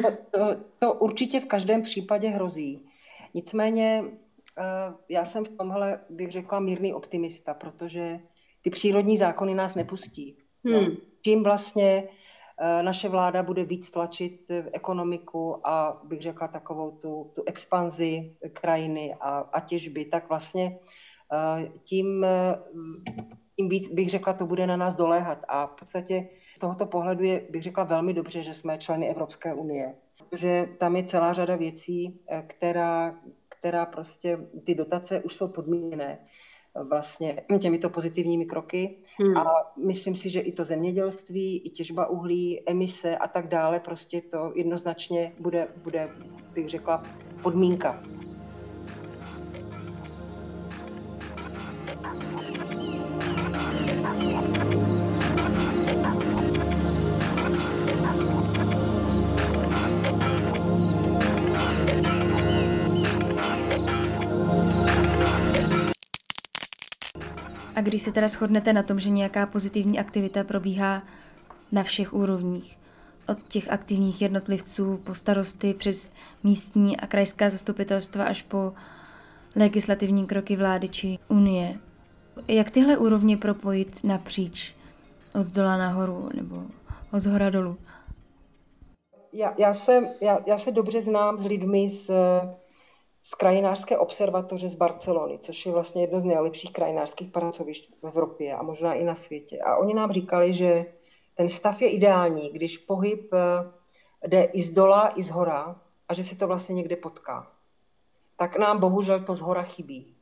No, 0.04 0.12
to, 0.32 0.40
to 0.80 0.94
určitě 0.94 1.40
v 1.40 1.46
každém 1.46 1.82
případě 1.82 2.30
hrozí. 2.30 2.82
Nicméně 3.34 4.04
eh, 4.58 4.94
já 5.10 5.26
jsem 5.26 5.46
v 5.46 5.50
tomhle, 5.50 6.00
bych 6.10 6.32
řekla, 6.32 6.60
mírný 6.60 6.94
optimista, 6.94 7.54
protože 7.54 8.20
ty 8.62 8.70
přírodní 8.70 9.18
zákony 9.18 9.56
nás 9.56 9.76
nepustí. 9.76 10.36
Hmm. 10.66 10.98
Tím 11.22 11.44
vlastně 11.44 12.04
eh, 12.04 12.12
naše 12.82 13.10
vláda 13.10 13.44
bude 13.44 13.66
víc 13.66 13.90
tlačit 13.90 14.52
ekonomiku 14.74 15.68
a 15.68 16.02
bych 16.04 16.22
řekla 16.22 16.48
takovou 16.48 16.92
tu, 16.92 17.32
tu 17.36 17.44
expanzi 17.46 18.36
krajiny 18.54 19.16
a, 19.20 19.30
a 19.54 19.60
těžby, 19.60 20.06
tak 20.06 20.30
vlastně 20.30 20.80
Eh, 21.34 21.72
tím, 21.82 22.24
eh, 22.24 22.56
tím 23.56 23.70
víc 23.70 23.94
bych 23.94 24.10
řekla, 24.10 24.34
to 24.34 24.46
bude 24.46 24.68
na 24.68 24.78
nás 24.78 24.96
doléhat. 24.96 25.46
A 25.48 25.68
v 25.68 25.76
podstatě 25.76 26.30
z 26.58 26.60
tohoto 26.60 26.86
pohledu 26.86 27.24
je, 27.24 27.48
bych 27.50 27.62
řekla, 27.62 27.84
velmi 27.84 28.14
dobře, 28.14 28.44
že 28.44 28.54
jsme 28.54 28.78
členy 28.78 29.10
Evropské 29.10 29.54
unie. 29.54 29.96
Protože 30.18 30.66
tam 30.78 30.96
je 30.96 31.04
celá 31.04 31.34
řada 31.34 31.56
věcí, 31.56 32.20
eh, 32.30 32.44
která, 32.48 33.16
která 33.50 33.86
prostě, 33.86 34.40
ty 34.64 34.76
dotace 34.76 35.22
už 35.22 35.36
jsou 35.36 35.48
podmíněné 35.48 36.20
vlastně 36.84 37.42
těmito 37.60 37.90
pozitivními 37.90 38.46
kroky. 38.46 38.98
Hmm. 39.20 39.38
A 39.38 39.46
myslím 39.86 40.16
si, 40.16 40.30
že 40.30 40.40
i 40.40 40.52
to 40.52 40.66
zemědělství, 40.66 41.58
i 41.66 41.70
těžba 41.70 42.06
uhlí, 42.06 42.70
emise 42.70 43.18
a 43.18 43.28
tak 43.28 43.48
dále, 43.48 43.80
prostě 43.80 44.22
to 44.22 44.52
jednoznačně 44.56 45.34
bude, 45.40 45.68
bude 45.84 46.10
bych 46.54 46.70
řekla, 46.70 47.04
podmínka 47.42 48.04
když 67.98 68.06
se 68.06 68.12
teda 68.12 68.28
shodnete 68.28 68.74
na 68.74 68.84
tom, 68.84 69.00
že 69.00 69.10
nějaká 69.10 69.46
pozitivní 69.46 70.00
aktivita 70.00 70.44
probíhá 70.44 71.04
na 71.72 71.84
všech 71.84 72.14
úrovních, 72.14 72.80
od 73.28 73.38
těch 73.48 73.72
aktivních 73.72 74.22
jednotlivců 74.22 74.98
po 75.04 75.16
starosty 75.16 75.74
přes 75.74 76.12
místní 76.44 76.98
a 76.98 77.08
krajská 77.08 77.50
zastupitelstva 77.50 78.24
až 78.24 78.42
po 78.42 78.74
legislativní 79.56 80.28
kroky 80.28 80.56
vlády 80.56 80.90
či 80.90 81.20
unie. 81.28 81.80
Jak 82.48 82.72
tyhle 82.72 82.98
úrovně 82.98 83.38
propojit 83.38 84.04
napříč 84.04 84.76
od 85.36 85.44
zdola 85.44 85.78
nahoru 85.78 86.30
nebo 86.36 86.64
od 87.14 87.20
zhora 87.20 87.50
dolů? 87.50 87.78
Já, 89.34 89.54
já, 89.58 89.74
se, 89.74 90.02
já, 90.22 90.40
já 90.48 90.58
se 90.58 90.72
dobře 90.72 91.02
znám 91.02 91.38
s 91.38 91.46
lidmi 91.46 91.90
z 91.90 92.12
z 93.28 93.36
krajinářské 93.36 93.98
observatoře 93.98 94.70
z 94.70 94.76
Barcelony, 94.76 95.40
což 95.40 95.66
je 95.66 95.72
vlastně 95.72 96.04
jedno 96.04 96.20
z 96.20 96.24
nejlepších 96.24 96.74
krajinářských 96.74 97.32
pracovišť 97.32 97.94
v 98.02 98.08
Evropě 98.08 98.56
a 98.56 98.64
možná 98.64 98.94
i 98.94 99.04
na 99.04 99.16
světě. 99.16 99.60
A 99.60 99.78
oni 99.78 99.94
nám 99.94 100.12
říkali, 100.12 100.54
že 100.54 100.86
ten 101.36 101.50
stav 101.50 101.82
je 101.82 101.90
ideální, 101.90 102.50
když 102.50 102.78
pohyb 102.78 103.34
eh, 103.34 103.38
jde 104.28 104.44
i 104.44 104.62
z 104.62 104.70
dola, 104.70 105.20
i 105.20 105.24
z 105.24 105.30
hora 105.30 105.82
a 106.10 106.14
že 106.14 106.24
se 106.24 106.38
to 106.38 106.48
vlastně 106.48 106.76
někde 106.76 106.96
potká. 106.96 107.52
Tak 108.38 108.58
nám 108.58 108.80
bohužel 108.80 109.20
to 109.20 109.36
z 109.36 109.42
hora 109.42 109.64
chybí. 109.64 110.16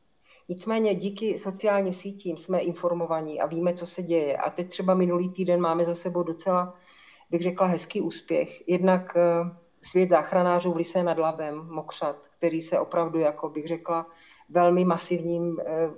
Nicméně 0.48 0.94
díky 0.94 1.38
sociálním 1.38 1.92
sítím 1.92 2.36
jsme 2.36 2.58
informovaní 2.58 3.40
a 3.40 3.46
víme, 3.46 3.74
co 3.74 3.86
se 3.86 4.02
děje. 4.02 4.36
A 4.36 4.50
teď 4.50 4.68
třeba 4.68 4.94
minulý 4.94 5.28
týden 5.28 5.60
máme 5.60 5.84
za 5.84 5.94
sebou 5.94 6.22
docela, 6.22 6.74
bych 7.30 7.42
řekla, 7.42 7.66
hezký 7.66 8.00
úspěch. 8.00 8.68
Jednak 8.68 9.16
eh, 9.16 9.65
svět 9.86 10.10
záchranářů 10.10 10.72
v 10.72 10.76
Lise 10.76 11.02
nad 11.02 11.18
Labem, 11.18 11.66
Mokřat, 11.70 12.16
který 12.38 12.62
se 12.62 12.78
opravdu, 12.78 13.18
jako 13.18 13.48
bych 13.48 13.66
řekla, 13.66 14.06
velmi 14.48 14.84
masivním 14.84 15.60
eh, 15.60 15.90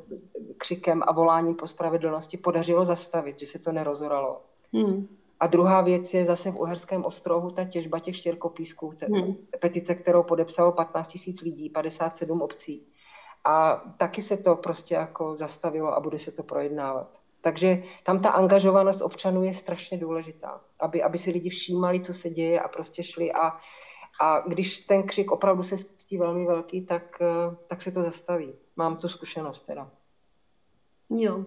křikem 0.56 1.02
a 1.06 1.12
voláním 1.12 1.54
po 1.54 1.66
spravedlnosti 1.66 2.36
podařilo 2.36 2.84
zastavit, 2.84 3.38
že 3.38 3.46
se 3.46 3.58
to 3.58 3.72
nerozoralo. 3.72 4.42
Hmm. 4.72 5.08
A 5.40 5.46
druhá 5.46 5.80
věc 5.80 6.14
je 6.14 6.26
zase 6.26 6.50
v 6.50 6.60
Uherském 6.60 7.04
ostrohu 7.04 7.50
ta 7.50 7.64
těžba 7.64 7.98
těch 7.98 8.16
štěrkopísků, 8.16 8.92
hmm. 9.12 9.34
petice, 9.60 9.94
kterou 9.94 10.22
podepsalo 10.22 10.72
15 10.72 11.18
000 11.26 11.38
lidí, 11.42 11.70
57 11.70 12.42
obcí. 12.42 12.86
A 13.44 13.76
taky 13.96 14.22
se 14.22 14.36
to 14.36 14.56
prostě 14.56 14.94
jako 14.94 15.36
zastavilo 15.36 15.94
a 15.94 16.00
bude 16.00 16.18
se 16.18 16.32
to 16.32 16.42
projednávat. 16.42 17.18
Takže 17.40 17.82
tam 18.02 18.22
ta 18.22 18.30
angažovanost 18.30 19.02
občanů 19.02 19.42
je 19.42 19.54
strašně 19.54 19.98
důležitá, 19.98 20.60
aby, 20.80 21.02
aby 21.02 21.18
si 21.18 21.30
lidi 21.30 21.50
všímali, 21.50 22.00
co 22.00 22.14
se 22.14 22.30
děje 22.30 22.60
a 22.60 22.68
prostě 22.68 23.02
šli 23.02 23.32
a, 23.32 23.58
a 24.20 24.40
když 24.48 24.80
ten 24.80 25.02
křik 25.02 25.30
opravdu 25.30 25.62
se 25.62 25.78
spustí 25.78 26.18
velmi 26.18 26.46
velký, 26.46 26.86
tak, 26.86 27.18
eh, 27.20 27.56
tak 27.66 27.82
se 27.82 27.92
to 27.92 28.02
zastaví. 28.02 28.52
Mám 28.76 28.96
tu 28.96 29.08
zkušenost 29.08 29.60
teda. 29.60 29.90
Jo. 31.10 31.44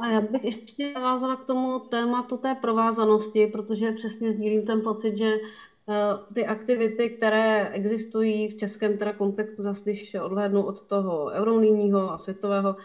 A 0.00 0.06
já 0.06 0.20
bych 0.20 0.44
ještě 0.44 0.92
navázala 0.92 1.36
k 1.36 1.44
tomu 1.44 1.78
tématu 1.78 2.36
té 2.36 2.54
provázanosti, 2.54 3.46
protože 3.46 3.92
přesně 3.92 4.32
sdílím 4.32 4.66
ten 4.66 4.80
pocit, 4.80 5.16
že 5.16 5.34
eh, 5.34 6.34
ty 6.34 6.46
aktivity, 6.46 7.10
které 7.10 7.68
existují 7.68 8.48
v 8.48 8.56
českém 8.56 8.98
teda 8.98 9.12
kontextu, 9.12 9.62
zase 9.62 9.82
když 9.82 10.14
odhlédnu 10.14 10.62
od 10.62 10.82
toho 10.82 11.26
eurounijního 11.26 12.12
a 12.12 12.18
světového, 12.18 12.76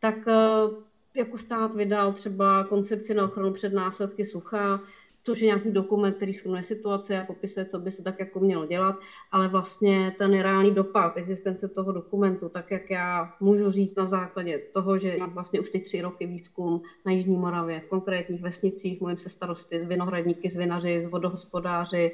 tak 0.00 0.14
eh, 0.28 0.87
jako 1.14 1.38
stát 1.38 1.74
vydal 1.74 2.12
třeba 2.12 2.64
koncepci 2.64 3.14
na 3.14 3.24
ochranu 3.24 3.52
před 3.52 3.72
následky 3.72 4.26
sucha, 4.26 4.80
což 5.24 5.40
je 5.40 5.46
nějaký 5.46 5.70
dokument, 5.70 6.16
který 6.16 6.32
schrnuje 6.32 6.62
situaci 6.62 7.16
a 7.16 7.24
popisuje, 7.24 7.66
co 7.66 7.78
by 7.78 7.92
se 7.92 8.02
tak 8.02 8.20
jako 8.20 8.40
mělo 8.40 8.66
dělat, 8.66 8.96
ale 9.32 9.48
vlastně 9.48 10.14
ten 10.18 10.40
reálný 10.40 10.70
dopad 10.70 11.16
existence 11.16 11.68
toho 11.68 11.92
dokumentu, 11.92 12.48
tak 12.48 12.70
jak 12.70 12.90
já 12.90 13.34
můžu 13.40 13.70
říct 13.70 13.96
na 13.96 14.06
základě 14.06 14.58
toho, 14.58 14.98
že 14.98 15.16
vlastně 15.26 15.60
už 15.60 15.70
ty 15.70 15.80
tři 15.80 16.00
roky 16.00 16.26
výzkum 16.26 16.82
na 17.06 17.12
Jižní 17.12 17.36
Moravě, 17.36 17.80
v 17.80 17.88
konkrétních 17.88 18.42
vesnicích, 18.42 19.00
mluvím 19.00 19.18
se 19.18 19.28
starosty, 19.28 19.80
z 19.80 19.88
vinohradníky, 19.88 20.50
z 20.50 20.56
vinaři, 20.56 21.02
z 21.02 21.06
vodohospodáři, 21.06 22.12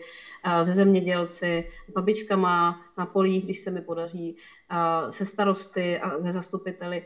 ze 0.62 0.74
zemědělci, 0.74 1.70
babička 1.94 2.36
má 2.36 2.80
na 2.98 3.06
polích, 3.06 3.44
když 3.44 3.60
se 3.60 3.70
mi 3.70 3.80
podaří, 3.80 4.36
se 5.10 5.26
starosty 5.26 5.98
a 5.98 6.20
ze 6.20 6.32
zastupiteli, 6.32 7.02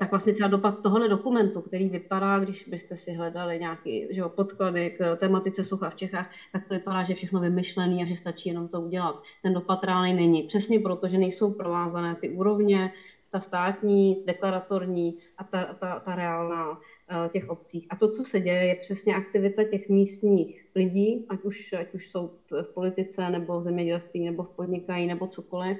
tak 0.00 0.10
vlastně 0.10 0.32
třeba 0.32 0.48
dopad 0.48 0.82
tohohle 0.82 1.08
dokumentu, 1.08 1.60
který 1.60 1.88
vypadá, 1.88 2.38
když 2.38 2.68
byste 2.68 2.96
si 2.96 3.12
hledali 3.12 3.58
nějaké 3.58 4.14
že 4.14 4.20
jo, 4.20 4.28
podklady 4.28 4.90
k 4.90 5.16
tematice 5.16 5.64
sucha 5.64 5.90
v 5.90 5.94
Čechách, 5.94 6.30
tak 6.52 6.68
to 6.68 6.74
vypadá, 6.74 7.02
že 7.02 7.12
je 7.12 7.16
všechno 7.16 7.40
vymyšlené 7.40 8.02
a 8.02 8.06
že 8.06 8.16
stačí 8.16 8.48
jenom 8.48 8.68
to 8.68 8.80
udělat. 8.80 9.22
Ten 9.42 9.54
dopad 9.54 9.84
reálný 9.84 10.14
není. 10.14 10.42
Přesně 10.42 10.80
proto, 10.80 11.08
že 11.08 11.18
nejsou 11.18 11.52
provázané 11.52 12.14
ty 12.14 12.28
úrovně, 12.28 12.92
ta 13.30 13.40
státní, 13.40 14.22
deklaratorní 14.26 15.18
a 15.38 15.44
ta, 15.44 15.64
ta, 15.64 16.00
ta 16.00 16.14
reálná 16.14 16.80
eh, 17.08 17.28
těch 17.28 17.48
obcích. 17.48 17.86
A 17.90 17.96
to, 17.96 18.10
co 18.10 18.24
se 18.24 18.40
děje, 18.40 18.64
je 18.64 18.74
přesně 18.74 19.14
aktivita 19.14 19.64
těch 19.64 19.88
místních 19.88 20.66
lidí, 20.74 21.26
ať 21.28 21.44
už, 21.44 21.72
ať 21.72 21.94
už 21.94 22.10
jsou 22.10 22.30
v 22.50 22.74
politice, 22.74 23.30
nebo 23.30 23.60
v 23.60 23.64
zemědělství, 23.64 24.24
nebo 24.24 24.42
v 24.42 24.50
podnikají, 24.50 25.06
nebo 25.06 25.26
cokoliv, 25.26 25.78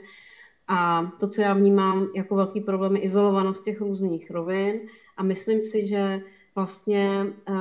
a 0.73 1.11
to, 1.21 1.29
co 1.29 1.41
já 1.41 1.55
vnímám 1.55 2.09
jako 2.15 2.35
velký 2.35 2.61
problém, 2.61 2.97
je 2.97 3.03
izolovanost 3.03 3.65
těch 3.65 3.81
různých 3.81 4.31
rovin 4.31 4.81
a 5.17 5.23
myslím 5.23 5.63
si, 5.63 5.87
že 5.87 6.21
vlastně 6.55 7.27
eh, 7.49 7.55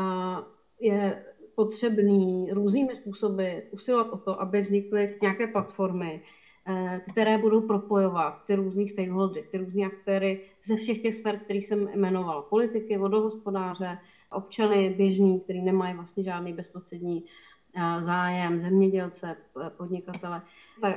je 0.79 1.25
potřebný 1.55 2.51
různými 2.51 2.95
způsoby 2.95 3.57
usilovat 3.71 4.13
o 4.13 4.17
to, 4.17 4.41
aby 4.41 4.61
vznikly 4.61 5.15
nějaké 5.21 5.47
platformy, 5.47 6.21
eh, 6.67 7.01
které 7.11 7.37
budou 7.37 7.61
propojovat 7.61 8.45
ty 8.47 8.55
různý 8.55 8.87
stakeholdery, 8.87 9.47
ty 9.51 9.57
různé 9.57 9.85
aktéry 9.85 10.41
ze 10.63 10.75
všech 10.75 11.01
těch 11.01 11.15
sfér, 11.15 11.39
které 11.39 11.59
jsem 11.59 11.89
jmenovala. 11.93 12.41
Politiky, 12.41 12.97
vodohospodáře, 12.97 13.97
občany 14.31 14.89
běžní, 14.97 15.39
kteří 15.39 15.61
nemají 15.61 15.95
vlastně 15.95 16.23
žádný 16.23 16.53
bezprostřední 16.53 17.23
zájem 17.99 18.61
zemědělce, 18.61 19.35
podnikatele, 19.77 20.41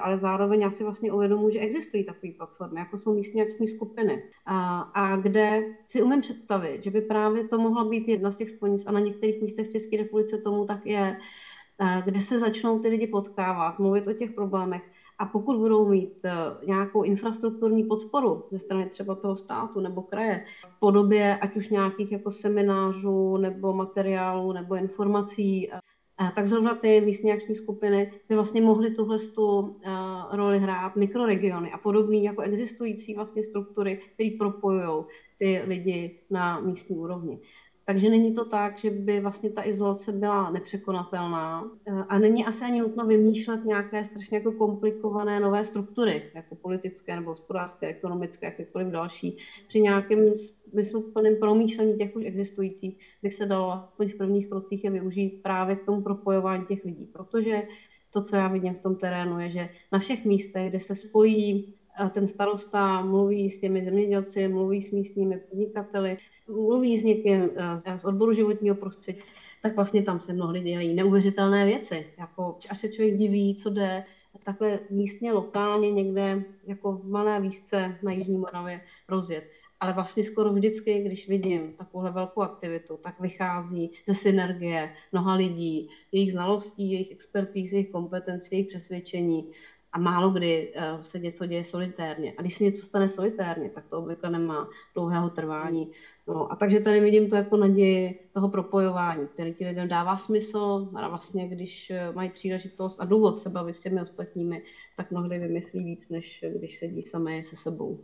ale 0.00 0.18
zároveň 0.18 0.60
já 0.60 0.70
si 0.70 0.84
vlastně 0.84 1.12
uvědomuji, 1.12 1.52
že 1.52 1.60
existují 1.60 2.04
takové 2.04 2.32
platformy, 2.32 2.80
jako 2.80 2.98
jsou 2.98 3.14
místní 3.14 3.42
akční 3.42 3.68
skupiny, 3.68 4.22
a, 4.46 4.80
a 4.80 5.16
kde 5.16 5.62
si 5.88 6.02
umím 6.02 6.20
představit, 6.20 6.84
že 6.84 6.90
by 6.90 7.00
právě 7.00 7.48
to 7.48 7.58
mohla 7.58 7.84
být 7.84 8.08
jedna 8.08 8.32
z 8.32 8.36
těch 8.36 8.50
spojnic 8.50 8.86
a 8.86 8.92
na 8.92 9.00
některých 9.00 9.42
místech 9.42 9.68
v 9.68 9.72
České 9.72 9.96
republice 9.96 10.38
tomu 10.38 10.66
tak 10.66 10.86
je, 10.86 11.16
kde 12.04 12.20
se 12.20 12.38
začnou 12.38 12.78
ty 12.78 12.88
lidi 12.88 13.06
potkávat, 13.06 13.78
mluvit 13.78 14.06
o 14.06 14.12
těch 14.12 14.30
problémech. 14.30 14.82
A 15.18 15.26
pokud 15.26 15.56
budou 15.56 15.88
mít 15.88 16.24
eh, 16.24 16.32
nějakou 16.66 17.02
infrastrukturní 17.02 17.84
podporu 17.84 18.44
ze 18.50 18.58
strany 18.58 18.86
třeba 18.86 19.14
toho 19.14 19.36
státu 19.36 19.80
nebo 19.80 20.02
kraje 20.02 20.44
v 20.76 20.80
podobě 20.80 21.36
ať 21.36 21.56
už 21.56 21.68
nějakých 21.68 22.12
jako 22.12 22.30
seminářů 22.30 23.36
nebo 23.36 23.72
materiálů 23.72 24.52
nebo 24.52 24.74
informací, 24.74 25.72
eh, 25.72 25.80
tak 26.30 26.46
zrovna 26.46 26.74
ty 26.74 27.00
místní 27.00 27.32
akční 27.32 27.54
skupiny 27.54 28.12
by 28.28 28.34
vlastně 28.34 28.60
mohly 28.60 28.94
tuhle 28.94 29.18
tu 29.18 29.76
eh, 29.84 29.90
roli 30.36 30.58
hrát 30.58 30.96
mikroregiony 30.96 31.72
a 31.72 31.78
podobné 31.78 32.16
jako 32.16 32.42
existující 32.42 33.14
vlastně 33.14 33.42
struktury, 33.42 34.00
které 34.14 34.30
propojují 34.38 35.04
ty 35.38 35.62
lidi 35.66 36.20
na 36.30 36.60
místní 36.60 36.96
úrovni. 36.96 37.38
Takže 37.84 38.10
není 38.10 38.34
to 38.34 38.44
tak, 38.44 38.78
že 38.78 38.90
by 38.90 39.20
vlastně 39.20 39.50
ta 39.50 39.66
izolace 39.66 40.12
byla 40.12 40.50
nepřekonatelná 40.50 41.70
a 42.08 42.18
není 42.18 42.44
asi 42.44 42.64
ani 42.64 42.80
nutno 42.80 43.06
vymýšlet 43.06 43.64
nějaké 43.64 44.04
strašně 44.04 44.36
jako 44.36 44.52
komplikované 44.52 45.40
nové 45.40 45.64
struktury, 45.64 46.30
jako 46.34 46.54
politické 46.54 47.16
nebo 47.16 47.30
hospodářské, 47.30 47.86
ekonomické, 47.86 48.46
jakékoliv 48.46 48.88
další. 48.88 49.36
Při 49.68 49.80
nějakém 49.80 50.38
smysluplném 50.70 51.36
promýšlení 51.36 51.98
těch 51.98 52.16
už 52.16 52.24
existujících 52.24 52.98
by 53.22 53.30
se 53.30 53.46
dalo 53.46 53.72
aspoň 53.72 54.08
v 54.08 54.16
prvních 54.16 54.48
krocích 54.48 54.84
je 54.84 54.90
využít 54.90 55.42
právě 55.42 55.76
k 55.76 55.84
tomu 55.84 56.02
propojování 56.02 56.66
těch 56.66 56.84
lidí, 56.84 57.06
protože 57.12 57.62
to, 58.10 58.22
co 58.22 58.36
já 58.36 58.48
vidím 58.48 58.74
v 58.74 58.82
tom 58.82 58.96
terénu, 58.96 59.40
je, 59.40 59.50
že 59.50 59.68
na 59.92 59.98
všech 59.98 60.24
místech, 60.24 60.68
kde 60.68 60.80
se 60.80 60.96
spojí 60.96 61.74
ten 62.10 62.26
starosta 62.26 63.02
mluví 63.02 63.50
s 63.50 63.58
těmi 63.58 63.84
zemědělci, 63.84 64.48
mluví 64.48 64.82
s 64.82 64.90
místními 64.90 65.36
podnikateli, 65.36 66.18
mluví 66.48 66.98
s 66.98 67.04
někým 67.04 67.50
eh, 67.56 67.98
z 67.98 68.04
odboru 68.04 68.32
životního 68.32 68.74
prostředí, 68.74 69.20
tak 69.62 69.76
vlastně 69.76 70.02
tam 70.02 70.20
se 70.20 70.32
mnohdy 70.32 70.60
dělají 70.60 70.94
neuvěřitelné 70.94 71.66
věci. 71.66 72.06
Jako, 72.18 72.58
až 72.68 72.78
se 72.78 72.88
člověk 72.88 73.18
diví, 73.18 73.54
co 73.54 73.70
jde 73.70 74.04
takhle 74.44 74.78
místně, 74.90 75.32
lokálně 75.32 75.92
někde 75.92 76.44
jako 76.66 76.92
v 76.92 77.10
malé 77.10 77.40
výšce 77.40 77.98
na 78.02 78.12
Jižní 78.12 78.38
Moravě 78.38 78.80
rozjet. 79.08 79.44
Ale 79.80 79.92
vlastně 79.92 80.24
skoro 80.24 80.52
vždycky, 80.52 81.02
když 81.02 81.28
vidím 81.28 81.72
takovouhle 81.72 82.10
velkou 82.10 82.40
aktivitu, 82.40 82.98
tak 83.02 83.20
vychází 83.20 83.90
ze 84.06 84.14
synergie 84.14 84.94
mnoha 85.12 85.34
lidí, 85.34 85.90
jejich 86.12 86.32
znalostí, 86.32 86.92
jejich 86.92 87.10
expertíz, 87.12 87.72
jejich 87.72 87.90
kompetencí, 87.90 88.48
jejich 88.52 88.68
přesvědčení 88.68 89.50
a 89.92 89.98
málo 89.98 90.30
kdy 90.30 90.72
uh, 90.76 91.02
se 91.02 91.18
něco 91.18 91.46
děje 91.46 91.64
solitérně. 91.64 92.34
A 92.36 92.40
když 92.40 92.54
se 92.54 92.64
něco 92.64 92.86
stane 92.86 93.08
solitérně, 93.08 93.70
tak 93.70 93.84
to 93.86 93.98
obvykle 93.98 94.30
nemá 94.30 94.68
dlouhého 94.94 95.30
trvání. 95.30 95.90
No, 96.28 96.52
a 96.52 96.56
takže 96.56 96.80
tady 96.80 97.00
vidím 97.00 97.30
to 97.30 97.36
jako 97.36 97.56
naději 97.56 98.28
toho 98.34 98.48
propojování, 98.48 99.28
který 99.28 99.54
ti 99.54 99.66
lidem 99.66 99.88
dává 99.88 100.18
smysl 100.18 100.88
a 100.94 101.08
vlastně, 101.08 101.48
když 101.48 101.90
eh, 101.90 102.12
mají 102.12 102.30
příležitost 102.30 103.00
a 103.00 103.04
důvod 103.04 103.40
se 103.40 103.50
bavit 103.50 103.74
s 103.74 103.80
těmi 103.80 104.02
ostatními, 104.02 104.62
tak 104.96 105.10
mnohdy 105.10 105.38
vymyslí 105.38 105.84
víc, 105.84 106.08
než 106.08 106.44
když 106.56 106.78
sedí 106.78 107.02
samé 107.02 107.44
se 107.44 107.56
sebou. 107.56 107.98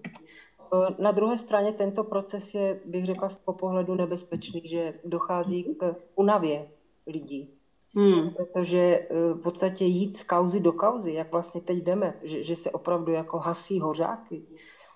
Na 0.99 1.13
druhé 1.13 1.37
straně 1.37 1.73
tento 1.73 2.05
proces 2.05 2.55
je, 2.55 2.81
bych 2.85 3.07
řekla, 3.07 3.29
z 3.29 3.37
pohledu 3.37 3.95
nebezpečný, 3.95 4.63
že 4.65 4.95
dochází 5.05 5.65
k 5.65 5.97
unavě 6.15 6.69
lidí. 7.07 7.58
Hmm. 7.99 8.31
Protože 8.31 8.79
eh, 8.79 9.35
v 9.35 9.41
podstatě 9.43 9.85
jít 9.85 10.17
z 10.17 10.23
kauzy 10.23 10.61
do 10.61 10.73
kauzy, 10.73 11.13
jak 11.13 11.33
vlastně 11.33 11.61
teď 11.61 11.79
jdeme, 11.79 12.15
že, 12.23 12.43
že 12.43 12.57
se 12.57 12.71
opravdu 12.71 13.13
jako 13.13 13.39
hasí 13.39 13.81
hořáky. 13.81 14.43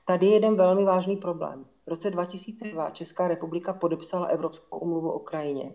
Tady 0.05 0.27
je 0.27 0.33
jeden 0.33 0.57
velmi 0.57 0.85
vážný 0.85 1.17
problém. 1.17 1.65
V 1.87 1.91
roce 1.91 2.11
2002 2.11 2.91
Česká 2.91 3.29
republika 3.29 3.73
podepsala 3.73 4.27
Evropskou 4.27 4.79
umluvu 4.79 5.11
o 5.11 5.19
krajině, 5.19 5.75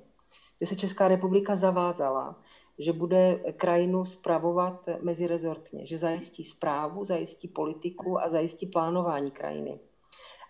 kde 0.58 0.68
se 0.68 0.76
Česká 0.76 1.08
republika 1.08 1.56
zavázala, 1.56 2.42
že 2.80 2.94
bude 2.94 3.36
krajinu 3.36 4.06
spravovat 4.06 4.90
mezirezortně, 5.02 5.86
že 5.86 5.98
zajistí 5.98 6.44
zprávu, 6.44 7.06
zajistí 7.06 7.48
politiku 7.48 8.22
a 8.22 8.30
zajistí 8.30 8.66
plánování 8.66 9.32
krajiny. 9.32 9.80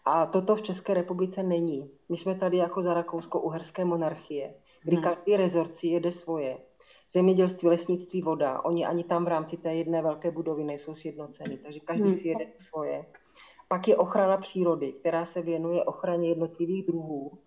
A 0.05 0.25
toto 0.25 0.55
v 0.55 0.61
České 0.61 0.93
republice 0.93 1.43
není. 1.43 1.89
My 2.09 2.17
jsme 2.17 2.35
tady 2.35 2.57
jako 2.57 2.81
za 2.81 2.93
Rakousko-Uherské 2.93 3.85
monarchie, 3.85 4.53
kdy 4.83 4.95
hmm. 4.95 5.03
každý 5.03 5.37
rezort 5.37 5.75
si 5.75 5.87
jede 5.87 6.11
svoje. 6.11 6.57
Zemědělství, 7.11 7.69
lesnictví, 7.69 8.21
voda, 8.21 8.61
oni 8.61 8.85
ani 8.85 9.03
tam 9.03 9.25
v 9.25 9.27
rámci 9.27 9.57
té 9.57 9.75
jedné 9.75 10.01
velké 10.01 10.31
budovy 10.31 10.63
nejsou 10.63 10.93
sjednoceni, 10.93 11.57
takže 11.57 11.79
každý 11.79 12.03
hmm. 12.03 12.13
si 12.13 12.27
jede 12.27 12.45
svoje. 12.57 13.05
Pak 13.67 13.87
je 13.87 13.97
ochrana 13.97 14.37
přírody, 14.37 14.91
která 14.91 15.25
se 15.25 15.41
věnuje 15.41 15.83
ochraně 15.83 16.29
jednotlivých 16.29 16.85
druhů 16.85 17.37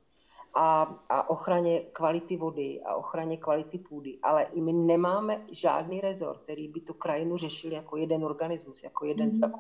a, 0.55 0.83
a 1.09 1.31
ochraně 1.31 1.81
kvality 1.81 2.37
vody 2.37 2.81
a 2.85 2.95
ochraně 2.95 3.37
kvality 3.37 3.79
půdy. 3.79 4.19
Ale 4.23 4.43
i 4.43 4.61
my 4.61 4.73
nemáme 4.73 5.45
žádný 5.53 6.01
rezort, 6.01 6.41
který 6.43 6.69
by 6.69 6.81
tu 6.81 6.95
krajinu 6.95 7.37
řešil 7.37 7.73
jako 7.73 7.97
jeden 7.97 8.25
organismus, 8.25 8.83
jako 8.83 9.05
jeden 9.05 9.27
mm. 9.27 9.33
celek. 9.33 9.57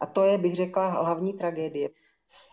A 0.00 0.06
to 0.06 0.24
je, 0.24 0.38
bych 0.38 0.54
řekla, 0.54 0.88
hlavní 0.88 1.32
tragédie. 1.32 1.90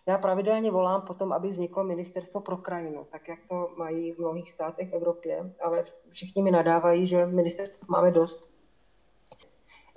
Já 0.07 0.17
pravidelně 0.17 0.71
volám 0.71 1.01
potom, 1.01 1.33
aby 1.33 1.49
vzniklo 1.49 1.83
ministerstvo 1.83 2.41
pro 2.41 2.57
krajinu, 2.57 3.07
tak 3.11 3.27
jak 3.27 3.39
to 3.49 3.69
mají 3.77 4.11
v 4.11 4.19
mnohých 4.19 4.51
státech 4.51 4.89
v 4.89 4.93
Evropě, 4.93 5.53
ale 5.63 5.83
všichni 6.09 6.43
mi 6.43 6.51
nadávají, 6.51 7.07
že 7.07 7.25
ministerstvo 7.25 7.85
máme 7.89 8.11
dost. 8.11 8.49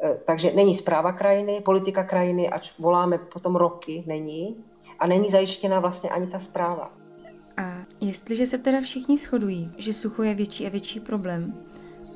E, 0.04 0.14
takže 0.14 0.52
není 0.52 0.74
zpráva 0.74 1.12
krajiny, 1.12 1.60
politika 1.60 2.04
krajiny, 2.04 2.48
ač 2.48 2.78
voláme 2.78 3.18
potom 3.18 3.56
roky, 3.56 4.04
není. 4.06 4.64
A 4.98 5.06
není 5.06 5.30
zajištěna 5.30 5.80
vlastně 5.80 6.10
ani 6.10 6.26
ta 6.26 6.38
zpráva. 6.38 6.92
A 7.56 7.84
jestliže 8.00 8.46
se 8.46 8.58
teda 8.58 8.80
všichni 8.80 9.18
shodují, 9.18 9.72
že 9.78 9.92
sucho 9.92 10.22
je 10.22 10.34
větší 10.34 10.66
a 10.66 10.70
větší 10.70 11.00
problém, 11.00 11.54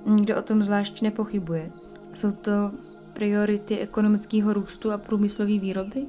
nikdo 0.06 0.38
o 0.38 0.42
tom 0.42 0.62
zvlášť 0.62 1.02
nepochybuje. 1.02 1.70
Jsou 2.14 2.32
to 2.32 2.52
priority 3.12 3.78
ekonomického 3.78 4.52
růstu 4.52 4.92
a 4.92 4.98
průmyslové 4.98 5.58
výroby, 5.58 6.06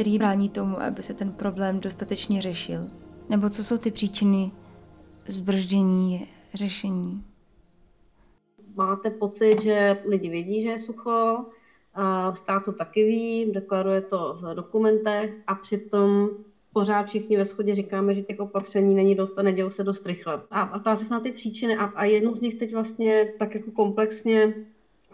který 0.00 0.18
brání 0.18 0.48
tomu, 0.48 0.80
aby 0.80 1.02
se 1.02 1.14
ten 1.14 1.32
problém 1.32 1.80
dostatečně 1.80 2.42
řešil? 2.42 2.88
Nebo 3.28 3.50
co 3.50 3.64
jsou 3.64 3.78
ty 3.78 3.90
příčiny 3.90 4.50
zbrždění 5.26 6.28
řešení? 6.54 7.24
Máte 8.74 9.10
pocit, 9.10 9.62
že 9.62 10.02
lidi 10.08 10.28
vědí, 10.28 10.62
že 10.62 10.68
je 10.68 10.78
sucho, 10.78 11.44
stát 12.34 12.64
to 12.64 12.72
taky 12.72 13.04
ví, 13.04 13.52
deklaruje 13.52 14.00
to 14.00 14.38
v 14.42 14.54
dokumentech 14.54 15.34
a 15.46 15.54
přitom 15.54 16.28
pořád 16.72 17.06
všichni 17.06 17.36
ve 17.36 17.44
shodě 17.44 17.74
říkáme, 17.74 18.14
že 18.14 18.22
těch 18.22 18.40
opatření 18.40 18.94
není 18.94 19.14
dost 19.14 19.38
a 19.38 19.42
nedělou 19.42 19.70
se 19.70 19.84
dost 19.84 20.06
rychle. 20.06 20.42
A, 20.50 20.60
a 20.60 20.78
ptá 20.78 20.96
se 20.96 21.14
na 21.14 21.20
ty 21.20 21.32
příčiny 21.32 21.76
a, 21.76 21.84
a 21.84 22.04
jednu 22.04 22.36
z 22.36 22.40
nich 22.40 22.54
teď 22.54 22.72
vlastně 22.72 23.32
tak 23.38 23.54
jako 23.54 23.70
komplexně 23.70 24.54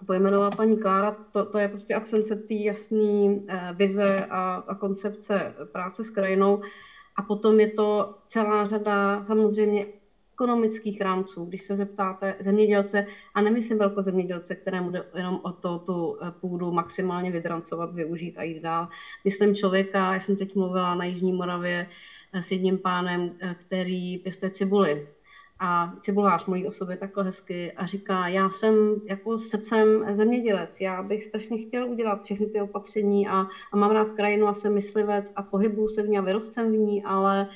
pojmenovala 0.05 0.51
paní 0.51 0.77
Klára, 0.77 1.17
to, 1.33 1.45
to 1.45 1.59
je 1.59 1.69
prostě 1.69 1.95
absence 1.95 2.37
té 2.37 2.55
jasné 2.55 3.37
eh, 3.49 3.73
vize 3.73 4.27
a, 4.31 4.55
a 4.55 4.75
koncepce 4.75 5.55
práce 5.73 6.05
s 6.05 6.11
krajinou. 6.11 6.63
A 7.17 7.23
potom 7.23 7.61
je 7.61 7.71
to 7.71 8.15
celá 8.27 8.67
řada 8.67 9.25
samozřejmě 9.27 9.87
ekonomických 10.33 11.01
rámců. 11.01 11.45
Když 11.45 11.63
se 11.63 11.77
zeptáte 11.77 12.35
zemědělce, 12.41 13.07
a 13.35 13.41
nemyslím 13.41 13.79
velkozemědělce, 13.79 14.55
kterému 14.55 14.91
jde 14.91 15.05
jenom 15.15 15.41
o 15.43 15.53
to 15.53 15.79
tu 15.79 16.19
eh, 16.23 16.31
půdu 16.41 16.73
maximálně 16.73 17.31
vydrancovat, 17.31 17.95
využít 17.95 18.39
a 18.39 18.43
jít 18.43 18.61
dál. 18.61 18.89
Myslím 19.25 19.55
člověka, 19.55 20.15
já 20.15 20.21
jsem 20.21 20.37
teď 20.37 20.55
mluvila 20.55 20.95
na 20.95 21.05
Jižní 21.05 21.33
Moravě 21.33 21.89
eh, 22.33 22.43
s 22.43 22.51
jedním 22.51 22.79
pánem, 22.79 23.33
který 23.59 24.19
pěstuje 24.19 24.51
cibuli 24.51 25.07
a 25.59 25.93
cibulář 26.01 26.47
mluví 26.47 26.67
o 26.67 26.73
sobě 26.73 26.97
takhle 26.97 27.25
hezky 27.25 27.73
a 27.73 27.87
říká, 27.87 28.29
já 28.29 28.51
jsem 28.51 29.01
jako 29.05 29.39
srdcem 29.39 30.07
zemědělec, 30.13 30.81
já 30.81 31.03
bych 31.03 31.25
strašně 31.25 31.59
chtěl 31.59 31.91
udělat 31.91 32.25
všechny 32.25 32.47
ty 32.47 32.61
opatření 32.61 33.29
a, 33.29 33.47
a 33.73 33.77
mám 33.77 33.91
rád 33.91 34.11
krajinu 34.11 34.47
a 34.47 34.55
jsem 34.55 34.75
myslivec 34.75 35.33
a 35.37 35.43
pohybuju 35.43 35.89
se 35.89 36.03
v 36.03 36.09
ní 36.09 36.19
a 36.19 36.21
vyrostcem 36.21 36.73
v 36.73 36.77
ní, 36.77 37.05
ale 37.05 37.49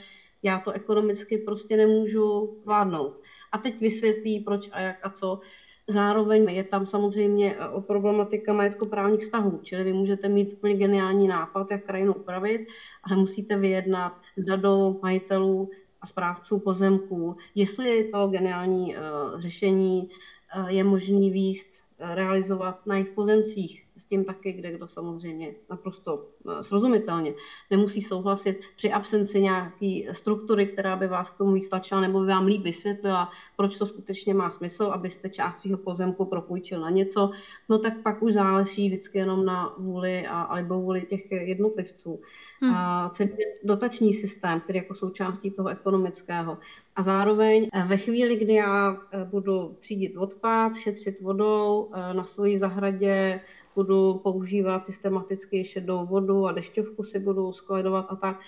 já 0.43 0.59
to 0.59 0.71
ekonomicky 0.71 1.39
prostě 1.39 1.77
nemůžu 1.77 2.59
zvládnout. 2.63 3.21
A 3.53 3.59
teď 3.59 3.81
vysvětlí, 3.81 4.41
proč 4.41 4.69
a 4.73 4.81
jak 4.81 5.07
a 5.07 5.11
co. 5.11 5.41
Zároveň 5.89 6.51
je 6.51 6.65
tam 6.65 6.87
samozřejmě 6.87 7.57
o 7.73 7.81
problematika 7.81 8.53
majetkoprávních 8.53 9.21
vztahů, 9.21 9.61
čili 9.63 9.85
vy 9.85 9.93
můžete 9.93 10.29
mít 10.29 10.53
úplně 10.53 10.75
geniální 10.75 11.29
nápad, 11.29 11.71
jak 11.71 11.85
krajinu 11.85 12.15
upravit, 12.15 12.67
ale 13.03 13.17
musíte 13.17 13.57
vyjednat 13.57 14.13
s 14.37 14.45
řadou 14.45 15.01
majitelů 15.03 15.71
a 16.03 16.07
správců 16.07 16.59
pozemků, 16.59 17.37
jestli 17.55 18.11
to 18.13 18.29
geniální 18.29 18.97
uh, 18.97 19.41
řešení 19.41 20.11
uh, 20.57 20.69
je 20.69 20.85
možný 20.85 21.31
výst, 21.31 21.69
uh, 22.01 22.15
realizovat 22.15 22.87
na 22.87 22.95
jejich 22.95 23.11
pozemcích 23.11 23.87
s 24.01 24.05
tím 24.05 24.25
taky, 24.25 24.53
kde 24.53 24.73
kdo 24.73 24.89
samozřejmě 24.89 25.55
naprosto 25.71 26.27
eh, 26.51 26.65
srozumitelně 26.65 27.35
nemusí 27.71 28.03
souhlasit 28.03 28.61
při 28.77 28.93
absenci 28.93 29.41
nějaké 29.41 30.03
struktury, 30.13 30.67
která 30.67 30.97
by 30.97 31.09
vás 31.09 31.31
k 31.31 31.39
tomu 31.39 31.53
vystačila 31.53 32.01
nebo 32.01 32.21
by 32.21 32.27
vám 32.27 32.47
líp 32.47 32.63
vysvětlila, 32.63 33.31
proč 33.57 33.79
to 33.79 33.87
skutečně 33.87 34.35
má 34.35 34.51
smysl, 34.51 34.85
abyste 34.85 35.29
část 35.29 35.61
svého 35.61 35.79
pozemku 35.79 36.25
propůjčil 36.25 36.81
na 36.81 36.91
něco, 36.91 37.31
no 37.69 37.79
tak 37.79 38.03
pak 38.03 38.23
už 38.23 38.35
záleží 38.35 38.89
vždycky 38.89 39.19
jenom 39.19 39.45
na 39.45 39.75
vůli 39.79 40.27
a, 40.27 40.43
alebo 40.43 40.81
vůli 40.81 41.03
těch 41.03 41.33
jednotlivců. 41.33 42.21
Hmm. 42.63 42.75
A 42.75 43.09
celý 43.09 43.31
dotační 43.65 44.15
systém, 44.15 44.61
který 44.61 44.77
jako 44.77 44.95
součástí 44.95 45.51
toho 45.51 45.69
ekonomického. 45.69 46.59
A 46.97 47.03
zároveň 47.03 47.69
eh, 47.73 47.85
ve 47.87 47.97
chvíli, 47.97 48.37
kdy 48.37 48.55
já 48.55 48.97
eh, 49.13 49.25
budu 49.25 49.77
třídit 49.81 50.17
odpad, 50.17 50.77
šetřit 50.77 51.21
vodou 51.21 51.91
na 52.13 52.25
svoji 52.25 52.59
zahradě, 52.59 53.41
budu 53.75 54.15
používat 54.15 54.87
systematicky 54.87 55.65
šedou 55.65 56.07
vodu 56.07 56.47
a 56.47 56.53
dešťovku 56.53 57.03
si 57.03 57.19
budu 57.19 57.53
skladovat 57.53 58.07
a 58.09 58.17
tak, 58.17 58.41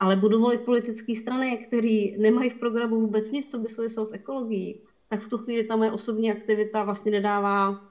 ale 0.00 0.16
budu 0.16 0.40
volit 0.40 0.60
politické 0.60 1.16
strany, 1.16 1.58
které 1.66 2.06
nemají 2.18 2.50
v 2.50 2.58
programu 2.58 3.00
vůbec 3.00 3.30
nic, 3.30 3.50
co 3.50 3.58
by 3.58 3.68
souviselo 3.68 4.06
s 4.06 4.12
ekologií, 4.12 4.80
tak 5.08 5.20
v 5.22 5.28
tu 5.28 5.38
chvíli 5.38 5.64
ta 5.64 5.76
moje 5.76 5.92
osobní 5.92 6.32
aktivita 6.32 6.82
vlastně 6.82 7.10
nedává 7.10 7.90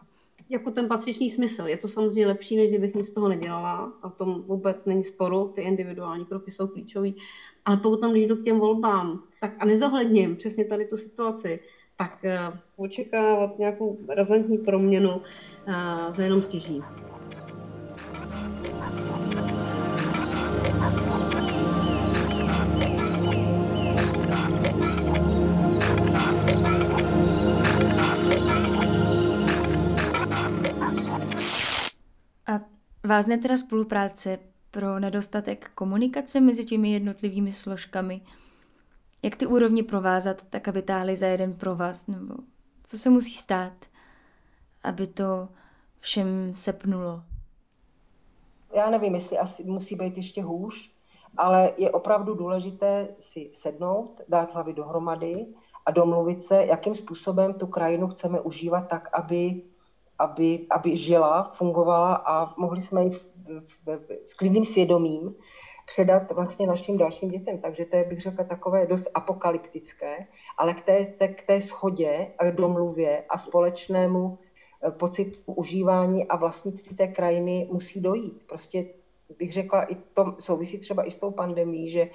jako 0.50 0.72
ten 0.72 0.88
patřičný 0.88 1.30
smysl. 1.30 1.68
Je 1.68 1.78
to 1.78 1.88
samozřejmě 1.88 2.28
lepší, 2.28 2.58
než 2.58 2.70
kdybych 2.70 2.96
nic 2.96 3.08
z 3.08 3.14
toho 3.14 3.30
nedělala 3.30 3.94
a 4.02 4.10
v 4.10 4.16
tom 4.16 4.44
vůbec 4.48 4.86
není 4.86 5.04
sporu, 5.04 5.52
ty 5.56 5.62
individuální 5.62 6.26
kroky 6.26 6.52
jsou 6.52 6.68
klíčové. 6.68 7.10
Ale 7.66 7.78
potom, 7.78 8.12
když 8.12 8.28
jdu 8.28 8.36
k 8.36 8.44
těm 8.44 8.60
volbám 8.60 9.24
tak 9.42 9.56
a 9.60 9.66
nezohledním 9.66 10.36
přesně 10.36 10.66
tady 10.66 10.86
tu 10.86 10.98
situaci, 10.98 11.60
tak 12.00 12.20
uh, 12.24 12.58
očekávat 12.76 13.60
nějakou 13.60 13.98
razantní 14.10 14.58
proměnu 14.58 15.16
uh, 15.16 15.24
za 16.12 16.24
jenom 16.24 16.44
stěží. 16.44 16.82
A 32.48 32.62
vázne 33.08 33.38
teda 33.38 33.58
spolupráce 33.58 34.40
pro 34.72 35.00
nedostatek 35.00 35.72
komunikace 35.76 36.40
mezi 36.42 36.66
těmi 36.66 36.92
jednotlivými 36.92 37.54
složkami? 37.54 38.22
Jak 39.24 39.36
ty 39.36 39.46
úrovně 39.46 39.84
provázat, 39.84 40.42
tak 40.50 40.68
aby 40.68 40.82
táhly 40.82 41.16
za 41.16 41.28
jeden 41.28 41.54
provaz? 41.54 42.08
Nebo 42.08 42.34
co 42.84 42.98
se 42.98 43.10
musí 43.10 43.34
stát, 43.34 43.74
aby 44.84 45.08
to 45.08 45.50
všem 46.00 46.56
sepnulo? 46.56 47.24
Já 48.76 48.90
nevím, 48.90 49.16
jestli 49.16 49.38
asi 49.38 49.64
musí 49.64 49.96
být 49.96 50.18
ještě 50.18 50.44
hůř, 50.44 50.92
ale 51.38 51.74
je 51.78 51.92
opravdu 51.92 52.34
důležité 52.34 53.08
si 53.20 53.50
sednout, 53.54 54.22
dát 54.30 54.54
hlavy 54.54 54.74
dohromady 54.74 55.46
a 55.86 55.92
domluvit 55.92 56.44
se, 56.44 56.66
jakým 56.66 56.96
způsobem 56.96 57.54
tu 57.54 57.68
krajinu 57.68 58.08
chceme 58.08 58.40
užívat 58.40 58.88
tak, 58.88 59.10
aby, 59.14 59.62
aby, 60.20 60.68
aby 60.70 60.96
žila, 60.96 61.52
fungovala 61.54 62.14
a 62.14 62.54
mohli 62.58 62.82
jsme 62.82 63.04
ji 63.04 63.12
s 64.26 64.34
klidným 64.34 64.66
svědomím 64.66 65.36
předat 65.90 66.32
vlastně 66.32 66.68
našim 66.68 66.98
dalším 66.98 67.30
dětem. 67.30 67.58
Takže 67.58 67.86
to 67.86 67.96
je, 67.96 68.04
bych 68.04 68.22
řekla, 68.22 68.44
takové 68.44 68.86
dost 68.86 69.08
apokalyptické, 69.14 70.18
ale 70.58 70.74
k 70.74 70.82
té, 70.82 71.06
té, 71.06 71.28
k 71.28 71.42
té 71.44 71.62
schodě 71.62 72.32
domluvě 72.52 73.24
a 73.30 73.38
společnému 73.38 74.38
eh, 74.38 74.92
pocitu 74.92 75.40
užívání 75.46 76.28
a 76.28 76.36
vlastnictví 76.36 76.96
té 76.96 77.08
krajiny 77.08 77.68
musí 77.72 78.02
dojít. 78.02 78.44
Prostě 78.48 78.86
bych 79.38 79.54
řekla, 79.54 79.82
i 79.84 79.96
to 79.96 80.36
souvisí 80.40 80.80
třeba 80.80 81.08
i 81.08 81.12
s 81.12 81.18
tou 81.18 81.32
pandemí, 81.32 81.90
že 81.90 82.10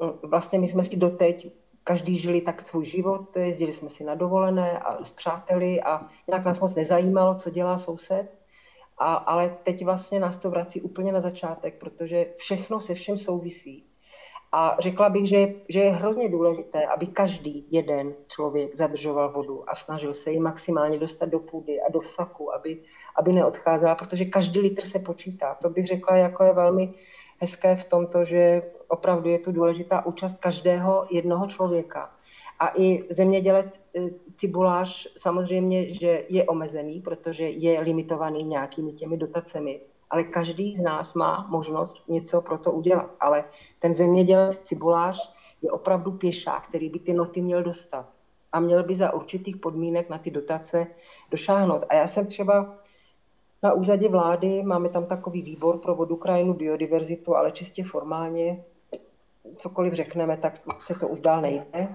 mm, 0.00 0.30
vlastně 0.30 0.58
my 0.58 0.68
jsme 0.68 0.84
si 0.84 0.96
doteď 0.96 1.52
každý 1.84 2.18
žili 2.18 2.40
tak 2.40 2.66
svůj 2.66 2.84
život, 2.84 3.36
jezdili 3.36 3.72
jsme 3.72 3.88
si 3.88 4.04
na 4.04 4.14
dovolené 4.14 4.78
a 4.78 5.04
s 5.04 5.10
přáteli 5.10 5.80
a 5.82 6.08
nějak 6.28 6.44
nás 6.44 6.60
moc 6.60 6.74
nezajímalo, 6.74 7.34
co 7.34 7.50
dělá 7.50 7.78
soused. 7.78 8.43
A, 8.98 9.14
ale 9.14 9.56
teď 9.62 9.84
vlastně 9.84 10.20
nás 10.20 10.38
to 10.38 10.50
vrací 10.50 10.80
úplně 10.80 11.12
na 11.12 11.20
začátek, 11.20 11.78
protože 11.78 12.26
všechno 12.36 12.80
se 12.80 12.94
všem 12.94 13.18
souvisí. 13.18 13.84
A 14.56 14.76
řekla 14.78 15.08
bych, 15.08 15.28
že, 15.28 15.46
že 15.68 15.80
je 15.80 15.90
hrozně 15.90 16.28
důležité, 16.28 16.86
aby 16.86 17.06
každý 17.06 17.66
jeden 17.70 18.14
člověk 18.28 18.76
zadržoval 18.76 19.32
vodu 19.32 19.70
a 19.70 19.74
snažil 19.74 20.14
se 20.14 20.30
ji 20.30 20.40
maximálně 20.40 20.98
dostat 20.98 21.28
do 21.28 21.40
půdy 21.40 21.80
a 21.80 21.90
do 21.90 22.00
vsaku, 22.00 22.54
aby, 22.54 22.82
aby 23.16 23.32
neodcházela, 23.32 23.94
protože 23.94 24.24
každý 24.24 24.60
litr 24.60 24.84
se 24.84 24.98
počítá. 24.98 25.54
To 25.62 25.70
bych 25.70 25.86
řekla, 25.86 26.16
jako 26.16 26.44
je 26.44 26.52
velmi 26.52 26.94
hezké 27.38 27.76
v 27.76 27.84
tomto, 27.84 28.24
že 28.24 28.62
opravdu 28.88 29.28
je 29.28 29.38
tu 29.38 29.52
důležitá 29.52 30.06
účast 30.06 30.38
každého 30.38 31.06
jednoho 31.10 31.46
člověka. 31.46 32.10
A 32.60 32.72
i 32.76 33.00
zemědělec 33.10 33.80
eh, 33.96 34.00
cibulář 34.36 35.08
samozřejmě, 35.16 35.94
že 35.94 36.24
je 36.28 36.44
omezený, 36.44 37.00
protože 37.00 37.48
je 37.48 37.80
limitovaný 37.80 38.44
nějakými 38.44 38.92
těmi 38.92 39.16
dotacemi. 39.16 39.80
Ale 40.10 40.24
každý 40.24 40.76
z 40.76 40.80
nás 40.80 41.14
má 41.14 41.46
možnost 41.50 42.08
něco 42.08 42.40
pro 42.40 42.58
to 42.58 42.72
udělat. 42.72 43.10
Ale 43.20 43.44
ten 43.78 43.94
zemědělec 43.94 44.58
cibulář 44.58 45.34
je 45.62 45.70
opravdu 45.70 46.12
pěšák, 46.12 46.66
který 46.68 46.88
by 46.88 46.98
ty 46.98 47.12
noty 47.12 47.42
měl 47.42 47.62
dostat. 47.62 48.06
A 48.52 48.60
měl 48.60 48.84
by 48.84 48.94
za 48.94 49.14
určitých 49.14 49.56
podmínek 49.56 50.08
na 50.08 50.18
ty 50.18 50.30
dotace 50.30 50.86
došáhnout. 51.30 51.84
A 51.88 51.94
já 51.94 52.06
jsem 52.06 52.26
třeba 52.26 52.78
na 53.62 53.72
úřadě 53.72 54.08
vlády, 54.08 54.62
máme 54.62 54.88
tam 54.88 55.06
takový 55.06 55.42
výbor 55.42 55.78
pro 55.78 55.94
vodu, 55.94 56.16
krajinu, 56.16 56.54
biodiverzitu, 56.54 57.36
ale 57.36 57.52
čistě 57.52 57.84
formálně, 57.84 58.64
cokoliv 59.56 59.92
řekneme, 59.92 60.36
tak 60.36 60.54
se 60.78 60.94
to 60.94 61.08
už 61.08 61.20
dál 61.20 61.40
nejde. 61.40 61.94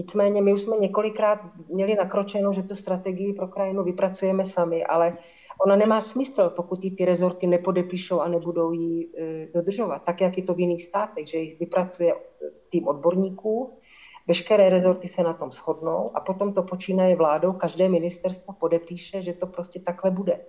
Nicméně 0.00 0.42
my 0.42 0.52
už 0.52 0.60
jsme 0.60 0.76
několikrát 0.76 1.40
měli 1.68 1.94
nakročeno, 1.94 2.52
že 2.52 2.62
tu 2.62 2.74
strategii 2.74 3.32
pro 3.32 3.48
krajinu 3.48 3.84
vypracujeme 3.84 4.44
sami, 4.44 4.84
ale 4.84 5.18
ona 5.64 5.76
nemá 5.76 6.00
smysl, 6.00 6.52
pokud 6.56 6.84
ji 6.84 6.90
ty 6.90 7.04
rezorty 7.04 7.46
nepodepíšou 7.46 8.20
a 8.20 8.28
nebudou 8.28 8.72
ji 8.72 9.08
e, 9.18 9.48
dodržovat, 9.54 9.98
tak 9.98 10.20
jak 10.20 10.36
je 10.36 10.42
to 10.42 10.54
v 10.54 10.60
jiných 10.60 10.82
státech, 10.82 11.28
že 11.28 11.38
ji 11.38 11.56
vypracuje 11.60 12.14
tým 12.68 12.88
odborníků, 12.88 13.72
veškeré 14.28 14.70
rezorty 14.70 15.08
se 15.08 15.22
na 15.22 15.32
tom 15.32 15.50
shodnou 15.50 16.10
a 16.14 16.20
potom 16.20 16.52
to 16.52 16.62
počínaje 16.62 17.16
vládou, 17.16 17.52
každé 17.52 17.88
ministerstvo 17.88 18.54
podepíše, 18.60 19.22
že 19.22 19.32
to 19.32 19.46
prostě 19.46 19.80
takhle 19.80 20.10
bude. 20.10 20.40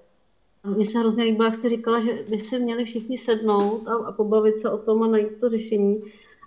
Mně 0.63 0.85
se 0.85 0.99
hrozně 0.99 1.23
líbilo, 1.23 1.45
jak 1.45 1.55
jste 1.55 1.69
říkala, 1.69 2.01
že 2.01 2.23
by 2.29 2.39
se 2.39 2.59
měli 2.59 2.85
všichni 2.85 3.17
sednout 3.17 3.87
a, 3.87 4.07
a 4.07 4.11
pobavit 4.11 4.59
se 4.59 4.69
o 4.69 4.77
tom 4.77 5.03
a 5.03 5.07
najít 5.07 5.39
to 5.39 5.49
řešení. 5.49 6.01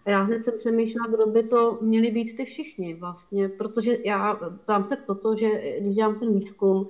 A 0.07 0.11
já 0.11 0.23
hned 0.23 0.43
jsem 0.43 0.59
přemýšlela, 0.59 1.07
kdo 1.07 1.27
by 1.27 1.43
to 1.43 1.79
měli 1.81 2.11
být 2.11 2.37
ty 2.37 2.45
všichni 2.45 2.95
vlastně, 2.95 3.49
protože 3.49 3.99
já 4.05 4.41
tam 4.67 4.87
se 4.87 4.97
proto, 4.97 5.37
že 5.37 5.49
když 5.81 5.95
dělám 5.95 6.19
ten 6.19 6.39
výzkum, 6.39 6.87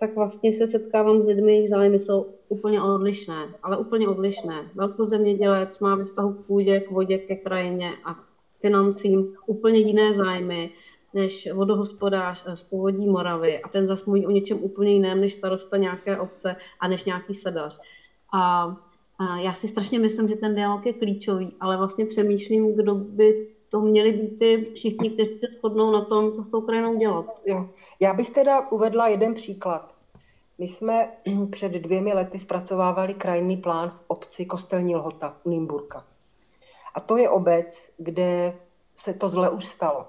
tak 0.00 0.14
vlastně 0.14 0.52
se 0.52 0.66
setkávám 0.66 1.22
s 1.22 1.26
lidmi, 1.26 1.52
jejich 1.52 1.68
zájmy 1.68 1.98
jsou 1.98 2.26
úplně 2.48 2.82
odlišné, 2.82 3.54
ale 3.62 3.78
úplně 3.78 4.08
odlišné. 4.08 4.70
Velkozemědělec 4.74 5.78
má 5.78 5.94
ve 5.94 6.04
vztahu 6.04 6.32
k 6.32 6.46
půdě, 6.46 6.80
k 6.80 6.90
vodě, 6.90 7.18
ke 7.18 7.36
krajině 7.36 7.92
a 8.04 8.24
financím 8.60 9.34
úplně 9.46 9.78
jiné 9.78 10.14
zájmy 10.14 10.70
než 11.14 11.48
vodohospodář 11.52 12.44
z 12.54 12.62
původní 12.62 13.06
Moravy 13.06 13.62
a 13.62 13.68
ten 13.68 13.86
zase 13.86 14.04
mluví 14.06 14.26
o 14.26 14.30
něčem 14.30 14.58
úplně 14.62 14.92
jiném 14.92 15.20
než 15.20 15.34
starosta 15.34 15.76
nějaké 15.76 16.18
obce 16.18 16.56
a 16.80 16.88
než 16.88 17.04
nějaký 17.04 17.34
sedař. 17.34 17.80
A 18.32 18.76
já 19.40 19.52
si 19.52 19.68
strašně 19.68 19.98
myslím, 19.98 20.28
že 20.28 20.36
ten 20.36 20.54
dialog 20.54 20.86
je 20.86 20.92
klíčový, 20.92 21.56
ale 21.60 21.76
vlastně 21.76 22.06
přemýšlím, 22.06 22.76
kdo 22.76 22.94
by 22.94 23.48
to 23.68 23.80
měli 23.80 24.12
být 24.12 24.38
ty 24.38 24.70
všichni, 24.74 25.10
kteří 25.10 25.38
se 25.38 25.46
shodnou 25.58 25.92
na 25.92 26.04
tom, 26.04 26.32
co 26.32 26.44
s 26.44 26.48
tou 26.48 26.60
krajinou 26.60 26.98
dělat. 26.98 27.40
Jo. 27.46 27.68
Já 28.00 28.14
bych 28.14 28.30
teda 28.30 28.70
uvedla 28.70 29.08
jeden 29.08 29.34
příklad. 29.34 29.94
My 30.58 30.66
jsme 30.66 31.10
před 31.50 31.72
dvěmi 31.72 32.12
lety 32.12 32.38
zpracovávali 32.38 33.14
krajinný 33.14 33.56
plán 33.56 33.90
v 33.90 34.04
obci 34.06 34.46
Kostelní 34.46 34.96
Lhota 34.96 35.36
u 35.44 35.50
Nymburka. 35.50 36.04
A 36.94 37.00
to 37.00 37.16
je 37.16 37.30
obec, 37.30 37.92
kde 37.98 38.58
se 38.96 39.14
to 39.14 39.28
zle 39.28 39.50
už 39.50 39.66
stalo. 39.66 40.06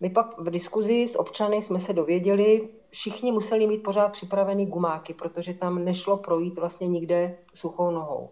My 0.00 0.10
pak 0.10 0.38
v 0.38 0.50
diskuzi 0.50 1.08
s 1.08 1.18
občany 1.18 1.62
jsme 1.62 1.78
se 1.78 1.92
dověděli, 1.92 2.68
všichni 2.90 3.32
museli 3.32 3.66
mít 3.66 3.82
pořád 3.82 4.08
připravený 4.08 4.66
gumáky, 4.66 5.14
protože 5.14 5.54
tam 5.54 5.84
nešlo 5.84 6.16
projít 6.16 6.58
vlastně 6.58 6.88
nikde 6.88 7.38
suchou 7.54 7.90
nohou. 7.90 8.30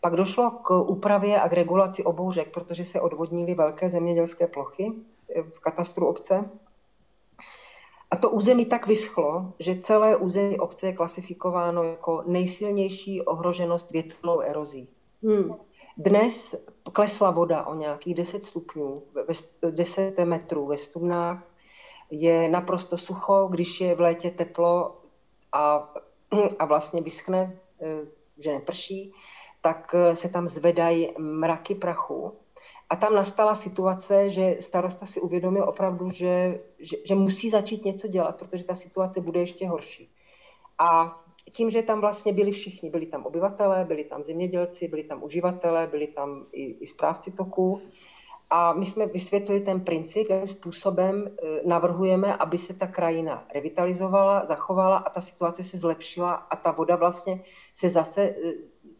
Pak 0.00 0.16
došlo 0.16 0.50
k 0.50 0.80
úpravě 0.80 1.40
a 1.40 1.48
k 1.48 1.52
regulaci 1.52 2.04
obouřek, 2.04 2.54
protože 2.54 2.84
se 2.84 3.00
odvodnily 3.00 3.54
velké 3.54 3.90
zemědělské 3.90 4.46
plochy 4.46 4.92
v 5.54 5.60
katastru 5.60 6.06
obce. 6.06 6.50
A 8.10 8.16
to 8.16 8.30
území 8.30 8.64
tak 8.64 8.86
vyschlo, 8.86 9.52
že 9.58 9.80
celé 9.80 10.16
území 10.16 10.58
obce 10.58 10.86
je 10.86 10.92
klasifikováno 10.92 11.82
jako 11.82 12.22
nejsilnější 12.26 13.22
ohroženost 13.22 13.90
větrnou 13.90 14.40
erozí. 14.40 14.88
Hmm. 15.22 15.54
Dnes 15.98 16.54
klesla 16.92 17.30
voda 17.30 17.66
o 17.66 17.74
nějakých 17.74 18.14
10 18.14 18.44
stupňů, 18.44 19.02
10 19.70 20.18
metrů 20.18 20.66
ve 20.66 20.78
studnách, 20.78 21.44
je 22.10 22.48
naprosto 22.48 22.98
sucho, 22.98 23.48
když 23.50 23.80
je 23.80 23.94
v 23.94 24.00
létě 24.00 24.30
teplo 24.30 25.00
a 25.52 25.94
a 26.58 26.64
vlastně 26.64 27.02
vyschne, 27.02 27.58
že 28.38 28.52
neprší, 28.52 29.12
tak 29.60 29.94
se 30.14 30.28
tam 30.28 30.48
zvedají 30.48 31.14
mraky 31.18 31.74
prachu. 31.74 32.32
A 32.90 32.96
tam 32.96 33.14
nastala 33.14 33.54
situace, 33.54 34.30
že 34.30 34.56
starosta 34.60 35.06
si 35.06 35.20
uvědomil 35.20 35.64
opravdu, 35.68 36.10
že, 36.10 36.60
že, 36.78 36.96
že 37.04 37.14
musí 37.14 37.50
začít 37.50 37.84
něco 37.84 38.08
dělat, 38.08 38.38
protože 38.38 38.64
ta 38.64 38.74
situace 38.74 39.20
bude 39.20 39.40
ještě 39.40 39.68
horší. 39.68 40.14
A 40.78 41.20
tím, 41.50 41.70
že 41.70 41.82
tam 41.82 42.00
vlastně 42.00 42.32
byli 42.32 42.50
všichni, 42.50 42.90
byli 42.90 43.06
tam 43.06 43.26
obyvatelé, 43.26 43.84
byli 43.84 44.04
tam 44.04 44.24
zemědělci, 44.24 44.88
byli 44.88 45.04
tam 45.04 45.22
uživatelé, 45.22 45.86
byli 45.86 46.06
tam 46.06 46.46
i, 46.52 46.62
i 46.80 46.86
správci 46.86 47.32
toků. 47.32 47.80
A 48.50 48.72
my 48.72 48.86
jsme 48.86 49.06
vysvětlili 49.06 49.60
ten 49.60 49.80
princip, 49.80 50.30
jakým 50.30 50.48
způsobem 50.48 51.26
e, 51.26 51.68
navrhujeme, 51.68 52.36
aby 52.36 52.58
se 52.58 52.74
ta 52.74 52.86
krajina 52.86 53.46
revitalizovala, 53.54 54.46
zachovala 54.46 54.96
a 54.96 55.10
ta 55.10 55.20
situace 55.20 55.64
se 55.64 55.76
zlepšila 55.76 56.32
a 56.32 56.56
ta 56.56 56.70
voda 56.70 56.96
vlastně 56.96 57.42
se 57.74 57.88
zase 57.88 58.22
e, 58.22 58.34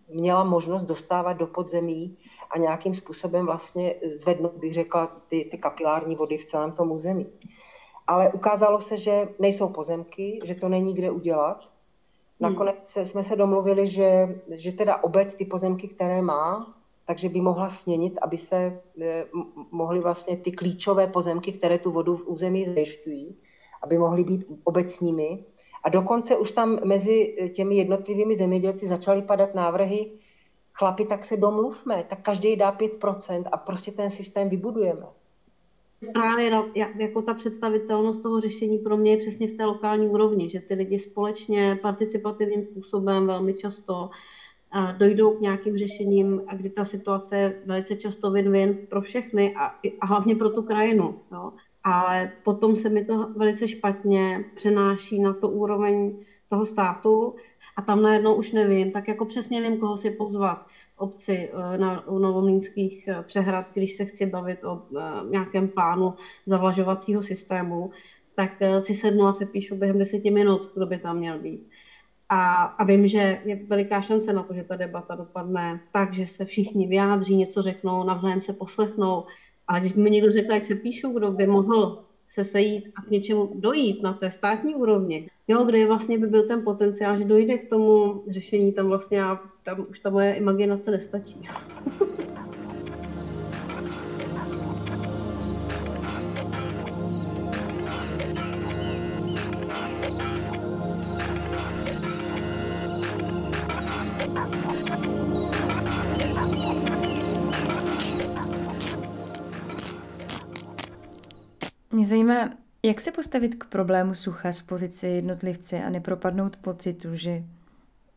měla 0.09 0.45
možnost 0.45 0.85
dostávat 0.85 1.33
do 1.33 1.47
podzemí 1.47 2.19
a 2.51 2.59
nějakým 2.59 2.95
způsobem 2.95 3.47
vlastně 3.47 3.95
zvednout, 4.05 4.55
bych 4.55 4.75
řekla, 4.75 5.07
ty, 5.07 5.49
ty 5.51 5.59
kapilární 5.59 6.17
vody 6.17 6.39
v 6.39 6.47
celém 6.47 6.73
tom 6.73 6.93
území. 6.93 7.27
Ale 8.07 8.33
ukázalo 8.33 8.81
se, 8.81 8.97
že 8.97 9.29
nejsou 9.39 9.69
pozemky, 9.69 10.41
že 10.45 10.55
to 10.55 10.69
není 10.69 10.95
kde 10.95 11.11
udělat 11.11 11.78
Hmm. 12.41 12.51
Nakonec 12.53 12.99
jsme 13.05 13.25
se 13.25 13.37
domluvili, 13.37 13.89
že, 13.89 14.41
že 14.55 14.73
teda 14.73 15.03
obec 15.03 15.35
ty 15.35 15.45
pozemky, 15.45 15.89
které 15.89 16.23
má, 16.23 16.75
takže 17.07 17.29
by 17.29 17.41
mohla 17.41 17.69
směnit, 17.69 18.19
aby 18.23 18.37
se 18.37 18.81
eh, 19.01 19.25
mohly 19.71 20.01
vlastně 20.01 20.37
ty 20.37 20.53
klíčové 20.53 21.07
pozemky, 21.07 21.53
které 21.53 21.79
tu 21.79 21.91
vodu 21.91 22.17
v 22.17 22.29
území 22.29 22.65
zajišťují, 22.65 23.37
aby 23.83 23.99
mohly 23.99 24.25
být 24.25 24.47
obecními. 24.65 25.45
A 25.85 25.89
dokonce 25.89 26.37
už 26.37 26.51
tam 26.51 26.79
mezi 26.85 27.37
těmi 27.55 27.77
jednotlivými 27.77 28.37
zemědělci 28.37 28.87
začaly 28.87 29.23
padat 29.23 29.55
návrhy, 29.55 30.11
chlapi, 30.73 31.05
tak 31.05 31.25
se 31.25 31.37
domluvme, 31.37 32.05
tak 32.09 32.23
každý 32.23 32.57
dá 32.57 32.73
5% 32.77 33.45
a 33.53 33.57
prostě 33.57 33.93
ten 33.93 34.11
systém 34.11 34.49
vybudujeme. 34.49 35.07
Právě 36.13 36.51
no, 36.51 36.69
jako 36.75 37.23
ta 37.23 37.35
představitelnost 37.35 38.23
toho 38.23 38.41
řešení 38.41 38.79
pro 38.79 38.97
mě 38.97 39.11
je 39.11 39.17
přesně 39.17 39.49
v 39.49 39.57
té 39.57 39.65
lokální 39.65 40.09
úrovni, 40.09 40.49
že 40.49 40.61
ty 40.61 40.75
lidi 40.75 40.99
společně 40.99 41.79
participativním 41.83 42.65
způsobem 42.65 43.27
velmi 43.27 43.55
často 43.55 44.11
dojdou 44.99 45.37
k 45.37 45.41
nějakým 45.41 45.79
řešením 45.79 46.43
a 46.47 46.55
kdy 46.55 46.71
ta 46.71 46.85
situace 46.85 47.37
je 47.37 47.63
velice 47.67 47.97
často 47.97 48.31
win-win 48.31 48.77
pro 48.89 49.01
všechny 49.01 49.55
a, 49.55 49.75
a 50.01 50.07
hlavně 50.07 50.37
pro 50.37 50.51
tu 50.51 50.63
krajinu. 50.63 51.19
Jo. 51.33 51.53
Ale 51.85 52.33
potom 52.43 52.77
se 52.77 52.89
mi 52.89 53.05
to 53.05 53.29
velice 53.37 53.69
špatně 53.69 54.45
přenáší 54.55 55.21
na 55.21 55.33
to 55.33 55.49
úroveň 55.49 56.17
toho 56.49 56.67
státu 56.67 57.35
a 57.77 57.83
tam 57.83 58.03
najednou 58.03 58.35
už 58.35 58.53
nevím, 58.53 58.93
tak 58.93 59.09
jako 59.09 59.25
přesně 59.25 59.63
vím, 59.63 59.79
koho 59.79 59.97
si 59.97 60.11
pozvat 60.11 60.67
obci 60.99 61.51
eh, 61.53 61.79
na 61.79 62.05
Novomlínských 62.11 63.09
eh, 63.09 63.23
přehrad, 63.23 63.67
když 63.75 63.97
se 63.97 64.05
chci 64.05 64.27
bavit 64.27 64.65
o 64.65 64.83
eh, 64.97 65.01
nějakém 65.31 65.69
plánu 65.69 66.15
zavlažovacího 66.47 67.23
systému, 67.23 67.91
tak 68.35 68.53
si 68.81 68.95
sednu 68.95 69.27
a 69.27 69.33
se 69.33 69.47
píšu 69.47 69.77
během 69.77 69.99
deseti 69.99 70.31
minut, 70.31 70.71
kdo 70.75 70.87
by 70.87 70.99
tam 70.99 71.17
měl 71.17 71.39
být. 71.39 71.69
A, 72.29 72.55
a 72.63 72.85
vím, 72.85 73.07
že 73.07 73.41
je 73.45 73.57
veliká 73.57 74.01
šance 74.01 74.33
na 74.33 74.43
to, 74.43 74.55
že 74.55 74.63
ta 74.63 74.77
debata 74.77 75.15
dopadne 75.15 75.81
tak, 75.93 76.15
že 76.15 76.27
se 76.27 76.45
všichni 76.45 76.87
vyjádří, 76.87 77.37
něco 77.37 77.63
řeknou, 77.63 78.05
navzájem 78.05 78.41
se 78.41 78.53
poslechnou. 78.53 79.25
Ale 79.69 79.81
když 79.81 79.95
mi 79.95 80.11
někdo 80.11 80.33
řekl, 80.33 80.53
ať 80.53 80.63
se 80.63 80.75
píšu, 80.75 81.13
kdo 81.13 81.31
by 81.31 81.47
mohl 81.47 82.05
se 82.39 82.45
sejít 82.45 82.93
a 82.97 83.03
k 83.03 83.11
něčemu 83.11 83.51
dojít 83.55 84.03
na 84.03 84.13
té 84.13 84.31
státní 84.31 84.75
úrovni, 84.75 85.29
jo, 85.49 85.65
kde 85.65 85.87
vlastně 85.87 86.19
by 86.19 86.27
byl 86.27 86.47
ten 86.47 86.65
potenciál, 86.65 87.19
že 87.19 87.25
dojde 87.25 87.59
k 87.59 87.69
tomu 87.69 88.23
řešení, 88.29 88.73
tam 88.73 88.87
vlastně 88.87 89.19
já, 89.19 89.41
tam 89.63 89.87
už 89.91 89.99
ta 89.99 90.11
moje 90.11 90.35
imaginace 90.35 90.91
nestačí. 90.91 91.49
zajímá, 112.09 112.51
jak 112.83 113.01
se 113.01 113.13
postavit 113.13 113.55
k 113.55 113.65
problému 113.65 114.15
sucha 114.15 114.53
z 114.53 114.63
pozice 114.63 115.07
jednotlivce 115.07 115.85
a 115.85 115.91
nepropadnout 115.91 116.57
pocitu, 116.57 117.09
že 117.17 117.45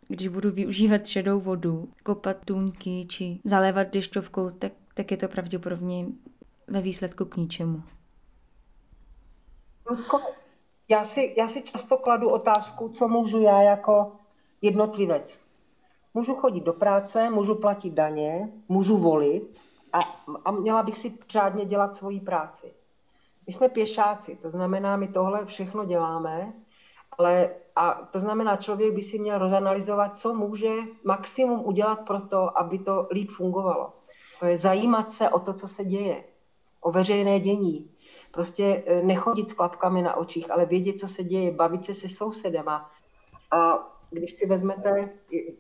když 0.07 0.27
budu 0.27 0.51
využívat 0.51 1.07
šedou 1.07 1.39
vodu, 1.39 1.89
kopat 2.03 2.37
tůňky 2.45 3.05
či 3.05 3.39
zalévat 3.43 3.87
dešťovkou, 3.87 4.49
tak, 4.49 4.73
tak 4.93 5.11
je 5.11 5.17
to 5.17 5.27
pravděpodobně 5.27 6.05
ve 6.67 6.81
výsledku 6.81 7.25
k 7.25 7.37
ničemu. 7.37 7.83
Já 10.89 11.03
si, 11.03 11.33
já 11.37 11.47
si 11.47 11.61
často 11.61 11.97
kladu 11.97 12.29
otázku, 12.29 12.89
co 12.89 13.07
můžu 13.07 13.41
já 13.41 13.61
jako 13.61 14.11
jednotlivec. 14.61 15.43
Můžu 16.13 16.35
chodit 16.35 16.63
do 16.63 16.73
práce, 16.73 17.29
můžu 17.29 17.55
platit 17.55 17.93
daně, 17.93 18.51
můžu 18.69 18.97
volit 18.97 19.59
a, 19.93 19.99
a 20.45 20.51
měla 20.51 20.83
bych 20.83 20.97
si 20.97 21.17
řádně 21.29 21.65
dělat 21.65 21.95
svoji 21.95 22.19
práci. 22.19 22.73
My 23.51 23.55
jsme 23.55 23.69
pěšáci, 23.69 24.35
to 24.35 24.49
znamená, 24.49 24.97
my 24.97 25.07
tohle 25.07 25.45
všechno 25.45 25.85
děláme, 25.85 26.53
ale 27.17 27.49
a 27.75 27.91
to 28.11 28.19
znamená, 28.19 28.55
člověk 28.55 28.93
by 28.93 29.01
si 29.01 29.19
měl 29.19 29.37
rozanalizovat, 29.37 30.17
co 30.17 30.33
může 30.33 30.71
maximum 31.03 31.65
udělat 31.65 32.07
pro 32.07 32.21
to, 32.21 32.59
aby 32.59 32.79
to 32.79 33.07
líp 33.11 33.31
fungovalo. 33.31 33.93
To 34.39 34.45
je 34.45 34.57
zajímat 34.57 35.11
se 35.11 35.29
o 35.29 35.39
to, 35.39 35.53
co 35.53 35.67
se 35.67 35.85
děje, 35.85 36.23
o 36.81 36.91
veřejné 36.91 37.39
dění. 37.39 37.91
Prostě 38.31 38.83
e, 38.85 39.01
nechodit 39.03 39.49
s 39.49 39.53
klapkami 39.53 40.01
na 40.01 40.15
očích, 40.15 40.51
ale 40.51 40.65
vědět, 40.65 40.99
co 40.99 41.07
se 41.07 41.23
děje, 41.23 41.51
bavit 41.51 41.85
se 41.85 41.93
se 41.93 42.09
sousedem. 42.09 42.69
A, 42.69 42.91
a 43.51 43.87
když 44.09 44.33
si 44.33 44.47
vezmete 44.47 45.09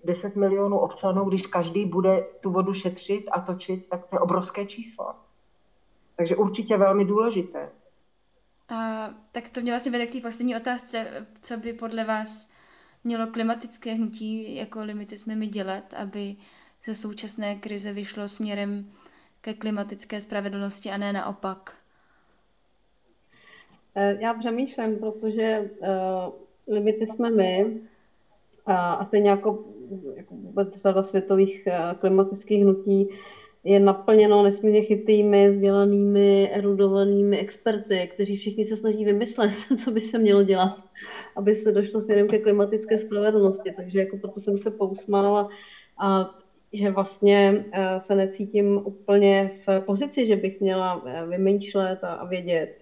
10 0.03 0.35
milionů 0.35 0.79
občanů, 0.79 1.25
když 1.25 1.47
každý 1.47 1.85
bude 1.85 2.27
tu 2.39 2.51
vodu 2.51 2.73
šetřit 2.73 3.25
a 3.31 3.41
točit, 3.41 3.89
tak 3.89 4.05
to 4.05 4.15
je 4.15 4.19
obrovské 4.19 4.65
číslo. 4.65 5.15
Takže 6.15 6.35
určitě 6.35 6.77
velmi 6.77 7.05
důležité. 7.05 7.80
A, 8.71 9.09
tak 9.31 9.49
to 9.49 9.61
mě 9.61 9.71
vlastně 9.71 9.91
vede 9.91 10.05
k 10.05 10.11
té 10.11 10.21
poslední 10.21 10.55
otázce. 10.55 11.27
Co 11.41 11.57
by 11.57 11.73
podle 11.73 12.03
vás 12.03 12.57
mělo 13.03 13.27
klimatické 13.27 13.93
hnutí 13.93 14.55
jako 14.55 14.83
limity 14.83 15.17
jsme 15.17 15.35
mi 15.35 15.47
dělat, 15.47 15.93
aby 15.93 16.35
ze 16.83 16.95
současné 16.95 17.55
krize 17.55 17.93
vyšlo 17.93 18.27
směrem 18.27 18.91
ke 19.41 19.53
klimatické 19.53 20.21
spravedlnosti 20.21 20.89
a 20.91 20.97
ne 20.97 21.13
naopak? 21.13 21.77
Eh, 23.95 24.17
já 24.19 24.33
přemýšlím, 24.33 24.97
protože 24.97 25.71
uh, 25.79 26.73
limity 26.73 27.07
jsme 27.07 27.29
my 27.29 27.77
a, 28.65 29.05
stejně 29.05 29.29
jako, 29.29 29.65
jako 30.15 30.35
řada 30.71 31.03
světových 31.03 31.67
uh, 31.67 31.99
klimatických 31.99 32.63
hnutí 32.63 33.09
je 33.63 33.79
naplněno 33.79 34.43
nesmírně 34.43 34.81
chytými, 34.81 35.49
vzdělanými, 35.49 36.49
erudovanými 36.51 37.39
experty, 37.39 38.09
kteří 38.13 38.37
všichni 38.37 38.65
se 38.65 38.75
snaží 38.75 39.05
vymyslet, 39.05 39.51
co 39.83 39.91
by 39.91 40.01
se 40.01 40.19
mělo 40.19 40.43
dělat, 40.43 40.77
aby 41.35 41.55
se 41.55 41.71
došlo 41.71 42.01
směrem 42.01 42.27
ke 42.27 42.39
klimatické 42.39 42.97
spravedlnosti. 42.97 43.71
Takže 43.71 43.99
jako 43.99 44.17
proto 44.17 44.39
jsem 44.39 44.59
se 44.59 44.71
pousmála 44.71 45.49
a 45.99 46.35
že 46.73 46.91
vlastně 46.91 47.65
eh, 47.71 47.99
se 47.99 48.15
necítím 48.15 48.81
úplně 48.85 49.51
v 49.67 49.79
pozici, 49.79 50.25
že 50.25 50.35
bych 50.35 50.61
měla 50.61 51.03
eh, 51.05 51.25
vymýšlet 51.25 51.99
a 52.03 52.25
vědět, 52.25 52.80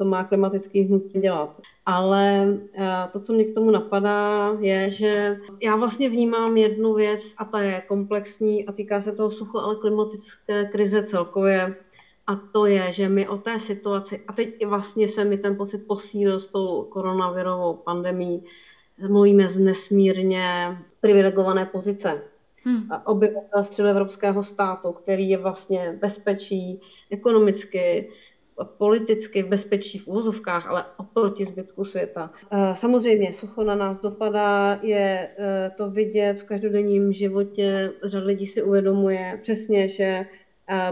co 0.00 0.04
má 0.04 0.24
klimatický 0.24 0.82
hnutí 0.82 1.20
dělat. 1.20 1.60
Ale 1.86 2.48
eh, 2.74 3.08
to, 3.12 3.20
co 3.20 3.32
mě 3.32 3.44
k 3.44 3.54
tomu 3.54 3.70
napadá, 3.70 4.56
je, 4.60 4.90
že 4.90 5.36
já 5.62 5.76
vlastně 5.76 6.08
vnímám 6.08 6.56
jednu 6.56 6.94
věc 6.94 7.34
a 7.36 7.44
ta 7.44 7.60
je 7.60 7.82
komplexní 7.88 8.66
a 8.66 8.72
týká 8.72 9.00
se 9.00 9.12
toho 9.12 9.30
sucho, 9.30 9.58
ale 9.58 9.76
klimatické 9.76 10.64
krize 10.64 11.02
celkově. 11.02 11.76
A 12.26 12.36
to 12.36 12.66
je, 12.66 12.92
že 12.92 13.08
my 13.08 13.28
o 13.28 13.36
té 13.36 13.58
situaci, 13.58 14.22
a 14.28 14.32
teď 14.32 14.66
vlastně 14.66 15.08
se 15.08 15.24
mi 15.24 15.36
ten 15.36 15.56
pocit 15.56 15.78
posílil 15.78 16.40
s 16.40 16.46
tou 16.46 16.82
koronavirovou 16.82 17.74
pandemí, 17.74 18.44
mluvíme 19.08 19.48
z 19.48 19.58
nesmírně 19.58 20.78
privilegované 21.00 21.66
pozice. 21.66 22.22
Hmm. 22.64 22.88
Obyvatel 23.04 23.64
středoevropského 23.64 24.42
státu, 24.42 24.92
který 24.92 25.28
je 25.28 25.38
vlastně 25.38 25.98
bezpečí 26.00 26.80
ekonomicky, 27.10 28.08
politicky 28.64 29.42
v 29.42 29.46
bezpečí 29.46 29.98
v 29.98 30.06
úvozovkách, 30.06 30.66
ale 30.66 30.84
oproti 30.96 31.46
zbytku 31.46 31.84
světa. 31.84 32.30
Samozřejmě 32.74 33.32
sucho 33.32 33.64
na 33.64 33.74
nás 33.74 34.00
dopadá, 34.00 34.78
je 34.82 35.28
e, 35.38 35.70
to 35.76 35.90
vidět 35.90 36.32
v 36.32 36.44
každodenním 36.44 37.12
životě. 37.12 37.92
Řada 38.04 38.26
lidí 38.26 38.46
si 38.46 38.62
uvědomuje 38.62 39.38
přesně, 39.42 39.88
že 39.88 40.04
e, 40.04 40.26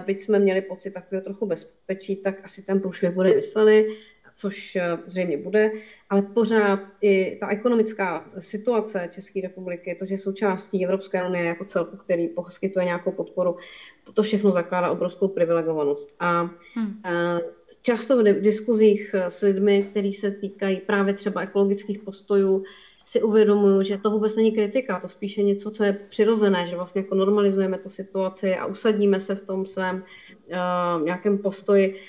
byť 0.06 0.20
jsme 0.20 0.38
měli 0.38 0.62
pocit 0.62 0.90
takového 0.90 1.24
trochu 1.24 1.46
bezpečí, 1.46 2.16
tak 2.16 2.34
asi 2.44 2.62
ten 2.62 2.80
průšvih 2.80 3.10
bude 3.10 3.34
vyslaný. 3.34 3.84
což 4.38 4.76
eh, 4.76 4.98
zřejmě 5.06 5.38
bude, 5.38 5.70
ale 6.10 6.22
pořád 6.22 6.80
i 7.00 7.36
ta 7.40 7.48
ekonomická 7.48 8.30
situace 8.38 9.08
České 9.12 9.40
republiky, 9.40 9.96
to, 9.98 10.04
že 10.04 10.14
je 10.14 10.18
součástí 10.18 10.84
Evropské 10.84 11.28
unie 11.28 11.44
jako 11.44 11.64
celku, 11.64 11.96
který 11.96 12.28
poskytuje 12.28 12.84
nějakou 12.84 13.12
podporu, 13.12 13.56
to 14.14 14.22
všechno 14.22 14.52
zakládá 14.52 14.90
obrovskou 14.90 15.28
privilegovanost. 15.28 16.14
A 16.20 16.50
hmm. 16.74 17.02
Často 17.88 18.16
v 18.16 18.40
diskuzích 18.40 19.14
s 19.14 19.40
lidmi, 19.40 19.82
kteří 19.90 20.14
se 20.14 20.30
týkají 20.30 20.76
právě 20.76 21.14
třeba 21.14 21.40
ekologických 21.40 21.98
postojů, 21.98 22.64
si 23.04 23.22
uvědomuju, 23.22 23.82
že 23.82 23.98
to 23.98 24.10
vůbec 24.10 24.36
není 24.36 24.52
kritika, 24.52 25.00
to 25.00 25.08
spíše 25.08 25.42
něco, 25.42 25.70
co 25.70 25.84
je 25.84 25.92
přirozené, 25.92 26.66
že 26.66 26.76
vlastně 26.76 27.00
jako 27.00 27.14
normalizujeme 27.14 27.78
tu 27.78 27.88
situaci 27.88 28.56
a 28.56 28.66
usadíme 28.66 29.20
se 29.20 29.34
v 29.34 29.40
tom 29.40 29.66
svém 29.66 29.96
uh, 29.96 31.04
nějakém 31.04 31.38
postoji, 31.38 32.00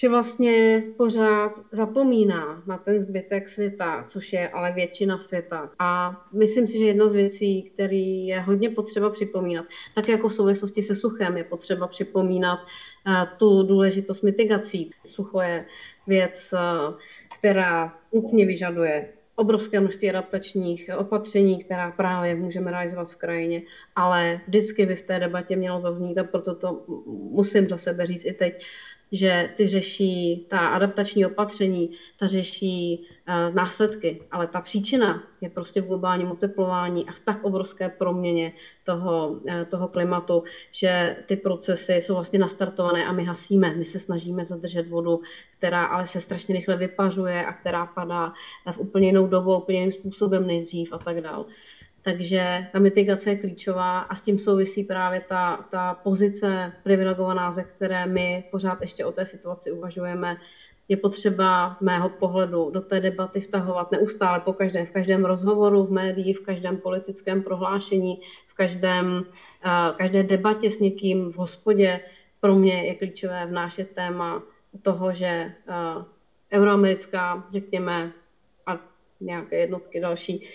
že 0.00 0.08
vlastně 0.08 0.82
pořád 0.96 1.60
zapomíná 1.72 2.62
na 2.66 2.78
ten 2.78 3.00
zbytek 3.00 3.48
světa, 3.48 4.04
což 4.08 4.32
je 4.32 4.48
ale 4.48 4.72
většina 4.72 5.18
světa. 5.18 5.70
A 5.78 6.20
myslím 6.32 6.68
si, 6.68 6.78
že 6.78 6.84
jedna 6.84 7.08
z 7.08 7.12
věcí, 7.12 7.62
který 7.62 8.26
je 8.26 8.40
hodně 8.40 8.70
potřeba 8.70 9.10
připomínat, 9.10 9.66
tak 9.94 10.08
jako 10.08 10.28
v 10.28 10.34
souvislosti 10.34 10.82
se 10.82 10.94
suchem 10.94 11.36
je 11.36 11.44
potřeba 11.44 11.86
připomínat 11.86 12.58
uh, 12.58 13.12
tu 13.38 13.62
důležitost 13.62 14.22
mitigací. 14.22 14.90
Sucho 15.06 15.40
je 15.40 15.66
věc, 16.06 16.54
uh, 16.54 16.94
která 17.38 17.98
nutně 18.12 18.46
vyžaduje 18.46 19.08
obrovské 19.36 19.80
množství 19.80 20.10
adaptačních 20.10 20.90
opatření, 20.98 21.64
která 21.64 21.90
právě 21.90 22.34
můžeme 22.34 22.70
realizovat 22.70 23.10
v 23.10 23.16
krajině, 23.16 23.62
ale 23.96 24.40
vždycky 24.46 24.86
by 24.86 24.96
v 24.96 25.02
té 25.02 25.20
debatě 25.20 25.56
mělo 25.56 25.80
zaznít 25.80 26.18
a 26.18 26.24
proto 26.24 26.54
to 26.54 26.84
musím 27.30 27.68
za 27.68 27.78
sebe 27.78 28.06
říct 28.06 28.24
i 28.24 28.32
teď, 28.32 28.64
že 29.12 29.50
ty 29.56 29.68
řeší 29.68 30.46
ta 30.48 30.68
adaptační 30.68 31.26
opatření, 31.26 31.90
ta 32.18 32.26
řeší 32.26 33.06
uh, 33.28 33.54
následky, 33.54 34.22
ale 34.30 34.46
ta 34.46 34.60
příčina 34.60 35.22
je 35.40 35.48
prostě 35.48 35.80
v 35.80 35.86
globálním 35.86 36.30
oteplování 36.30 37.08
a 37.08 37.12
v 37.12 37.20
tak 37.20 37.44
obrovské 37.44 37.88
proměně 37.88 38.52
toho, 38.84 39.28
uh, 39.28 39.64
toho 39.70 39.88
klimatu, 39.88 40.42
že 40.72 41.16
ty 41.26 41.36
procesy 41.36 41.94
jsou 41.94 42.14
vlastně 42.14 42.38
nastartované 42.38 43.06
a 43.06 43.12
my 43.12 43.24
hasíme. 43.24 43.74
My 43.74 43.84
se 43.84 43.98
snažíme 43.98 44.44
zadržet 44.44 44.88
vodu, 44.88 45.20
která 45.58 45.84
ale 45.84 46.06
se 46.06 46.20
strašně 46.20 46.54
rychle 46.54 46.76
vypařuje 46.76 47.46
a 47.46 47.52
která 47.52 47.86
padá 47.86 48.32
v 48.72 48.78
úplně 48.78 49.06
jinou 49.06 49.26
dobu, 49.26 49.56
úplně 49.56 49.78
jiným 49.78 49.92
způsobem 49.92 50.46
než 50.46 50.62
dřív 50.62 50.92
a 50.92 50.98
tak 50.98 51.20
dále. 51.20 51.44
Takže 52.02 52.66
ta 52.72 52.78
mitigace 52.78 53.30
je 53.30 53.36
klíčová 53.36 53.98
a 53.98 54.14
s 54.14 54.22
tím 54.22 54.38
souvisí 54.38 54.84
právě 54.84 55.20
ta, 55.28 55.66
ta 55.70 55.94
pozice 55.94 56.72
privilegovaná, 56.82 57.52
ze 57.52 57.64
které 57.64 58.06
my 58.06 58.44
pořád 58.50 58.80
ještě 58.80 59.04
o 59.04 59.12
té 59.12 59.26
situaci 59.26 59.72
uvažujeme. 59.72 60.36
Je 60.88 60.96
potřeba 60.96 61.76
mého 61.80 62.08
pohledu 62.08 62.70
do 62.70 62.80
té 62.80 63.00
debaty 63.00 63.40
vtahovat 63.40 63.92
neustále 63.92 64.40
po 64.40 64.52
každém, 64.52 64.86
v 64.86 64.90
každém 64.90 65.24
rozhovoru 65.24 65.84
v 65.84 65.90
médiích, 65.92 66.38
v 66.38 66.44
každém 66.44 66.76
politickém 66.76 67.42
prohlášení, 67.42 68.20
v 68.46 68.54
každém, 68.54 69.06
uh, 69.06 69.96
každé 69.96 70.22
debatě 70.22 70.70
s 70.70 70.80
někým 70.80 71.32
v 71.32 71.36
hospodě. 71.36 72.00
Pro 72.40 72.54
mě 72.54 72.84
je 72.84 72.94
klíčové 72.94 73.46
vnášet 73.46 73.90
téma 73.90 74.42
toho, 74.82 75.14
že 75.14 75.52
uh, 75.68 76.04
euroamerická, 76.52 77.44
řekněme, 77.52 78.12
a 78.66 78.78
nějaké 79.20 79.56
jednotky 79.56 80.00
další, 80.00 80.48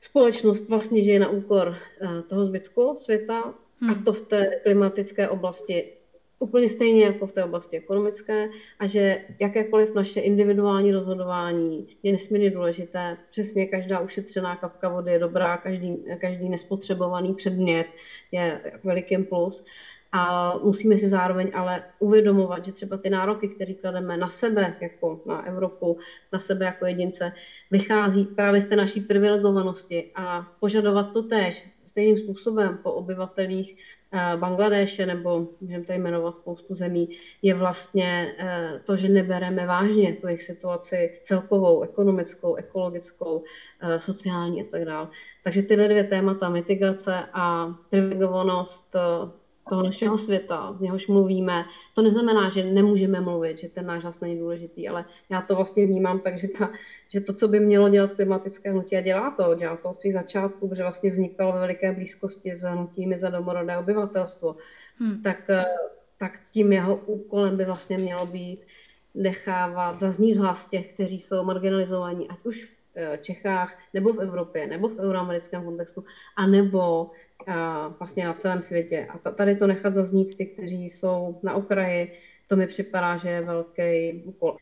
společnost 0.00 0.68
vlastně 0.68 1.04
žije 1.04 1.18
na 1.18 1.28
úkor 1.28 1.76
eh, 2.00 2.22
toho 2.22 2.44
zbytku 2.44 2.98
světa 3.04 3.54
hmm. 3.80 3.90
a 3.90 3.94
to 4.04 4.12
v 4.12 4.22
té 4.22 4.60
klimatické 4.62 5.28
oblasti 5.28 5.92
úplně 6.38 6.68
stejně 6.68 7.04
jako 7.04 7.26
v 7.26 7.32
té 7.32 7.44
oblasti 7.44 7.76
ekonomické 7.76 8.48
a 8.78 8.86
že 8.86 9.24
jakékoliv 9.40 9.94
naše 9.94 10.20
individuální 10.20 10.92
rozhodování 10.92 11.86
je 12.02 12.12
nesmírně 12.12 12.50
důležité. 12.50 13.16
Přesně 13.30 13.66
každá 13.66 14.00
ušetřená 14.00 14.56
kapka 14.56 14.88
vody 14.88 15.12
je 15.12 15.18
dobrá, 15.18 15.56
každý, 15.56 15.96
každý 16.20 16.48
nespotřebovaný 16.48 17.34
předmět 17.34 17.86
je 18.32 18.60
velikým 18.84 19.24
plus. 19.24 19.64
A 20.12 20.54
musíme 20.58 20.98
si 20.98 21.08
zároveň 21.08 21.50
ale 21.54 21.82
uvědomovat, 21.98 22.64
že 22.64 22.72
třeba 22.72 22.96
ty 22.96 23.10
nároky, 23.10 23.48
které 23.48 23.74
klademe 23.74 24.16
na 24.16 24.28
sebe, 24.28 24.76
jako 24.80 25.20
na 25.26 25.46
Evropu, 25.46 25.98
na 26.32 26.38
sebe 26.38 26.64
jako 26.64 26.86
jedince, 26.86 27.32
vychází 27.70 28.24
právě 28.24 28.60
z 28.60 28.66
té 28.68 28.76
naší 28.76 29.00
privilegovanosti 29.00 30.10
a 30.14 30.48
požadovat 30.60 31.12
to 31.12 31.22
též 31.22 31.68
stejným 31.98 32.18
způsobem 32.18 32.78
po 32.82 32.92
obyvatelích 32.92 33.76
eh, 34.12 34.36
Bangladeše 34.36 35.06
nebo 35.06 35.48
můžeme 35.60 35.84
tady 35.84 35.98
jmenovat 35.98 36.34
spoustu 36.34 36.74
zemí, 36.74 37.08
je 37.42 37.54
vlastně 37.54 38.34
eh, 38.38 38.80
to, 38.84 38.96
že 38.96 39.08
nebereme 39.08 39.66
vážně 39.66 40.12
tu 40.12 40.26
jejich 40.26 40.42
situaci 40.42 41.20
celkovou, 41.22 41.82
ekonomickou, 41.82 42.54
ekologickou, 42.54 43.44
eh, 43.82 44.00
sociální 44.00 44.62
a 44.62 44.64
tak 44.70 44.84
dále. 44.84 45.08
Takže 45.44 45.62
tyhle 45.62 45.88
dvě 45.88 46.04
témata, 46.04 46.48
mitigace 46.48 47.14
a 47.32 47.74
privilegovanost 47.90 48.96
toho 49.68 49.82
našeho 49.82 50.18
světa, 50.18 50.72
z 50.72 50.80
něhož 50.80 51.08
mluvíme. 51.08 51.64
To 51.94 52.02
neznamená, 52.02 52.48
že 52.48 52.64
nemůžeme 52.64 53.20
mluvit, 53.20 53.58
že 53.58 53.68
ten 53.68 53.86
náš 53.86 54.02
hlas 54.02 54.20
není 54.20 54.38
důležitý, 54.38 54.88
ale 54.88 55.04
já 55.30 55.42
to 55.42 55.56
vlastně 55.56 55.86
vnímám 55.86 56.20
tak, 56.20 56.38
že, 56.38 56.48
ta, 56.48 56.70
že 57.08 57.20
to, 57.20 57.34
co 57.34 57.48
by 57.48 57.60
mělo 57.60 57.88
dělat 57.88 58.12
klimatické 58.12 58.70
hnutí, 58.70 58.96
a 58.96 59.00
dělá 59.00 59.30
to, 59.30 59.54
dělá 59.54 59.76
to 59.76 59.90
od 59.90 60.00
svých 60.00 60.12
začátků, 60.12 60.68
protože 60.68 60.82
vlastně 60.82 61.10
vznikalo 61.10 61.52
ve 61.52 61.60
veliké 61.60 61.92
blízkosti 61.92 62.56
s 62.56 62.62
hnutími 62.62 63.18
za 63.18 63.30
domorodé 63.30 63.78
obyvatelstvo, 63.78 64.56
hmm. 64.98 65.22
tak, 65.22 65.50
eh, 65.50 65.64
tak 66.18 66.40
tím 66.52 66.72
jeho 66.72 66.96
úkolem 66.96 67.56
by 67.56 67.64
vlastně 67.64 67.98
mělo 67.98 68.26
být 68.26 68.60
nechávat 69.14 69.98
zaznít 69.98 70.36
hlas 70.36 70.68
těch, 70.68 70.94
kteří 70.94 71.20
jsou 71.20 71.44
marginalizovaní, 71.44 72.28
ať 72.28 72.38
už 72.44 72.64
v 72.64 72.70
eh, 72.94 73.18
Čechách, 73.22 73.78
nebo 73.94 74.12
v 74.12 74.20
Evropě, 74.20 74.66
nebo 74.66 74.88
v 74.88 74.98
euroamerickém 74.98 75.64
kontextu, 75.64 76.04
anebo 76.36 77.10
vlastně 77.98 78.24
na 78.24 78.34
celém 78.34 78.62
světě. 78.62 79.08
A 79.10 79.30
tady 79.30 79.56
to 79.56 79.66
nechat 79.66 79.94
zaznít 79.94 80.36
ty, 80.36 80.46
kteří 80.46 80.84
jsou 80.84 81.40
na 81.42 81.54
okraji, 81.54 82.12
to 82.46 82.56
mi 82.56 82.66
připadá, 82.66 83.16
že 83.16 83.28
je 83.28 83.40
velký 83.40 84.22
úkol. 84.24 84.56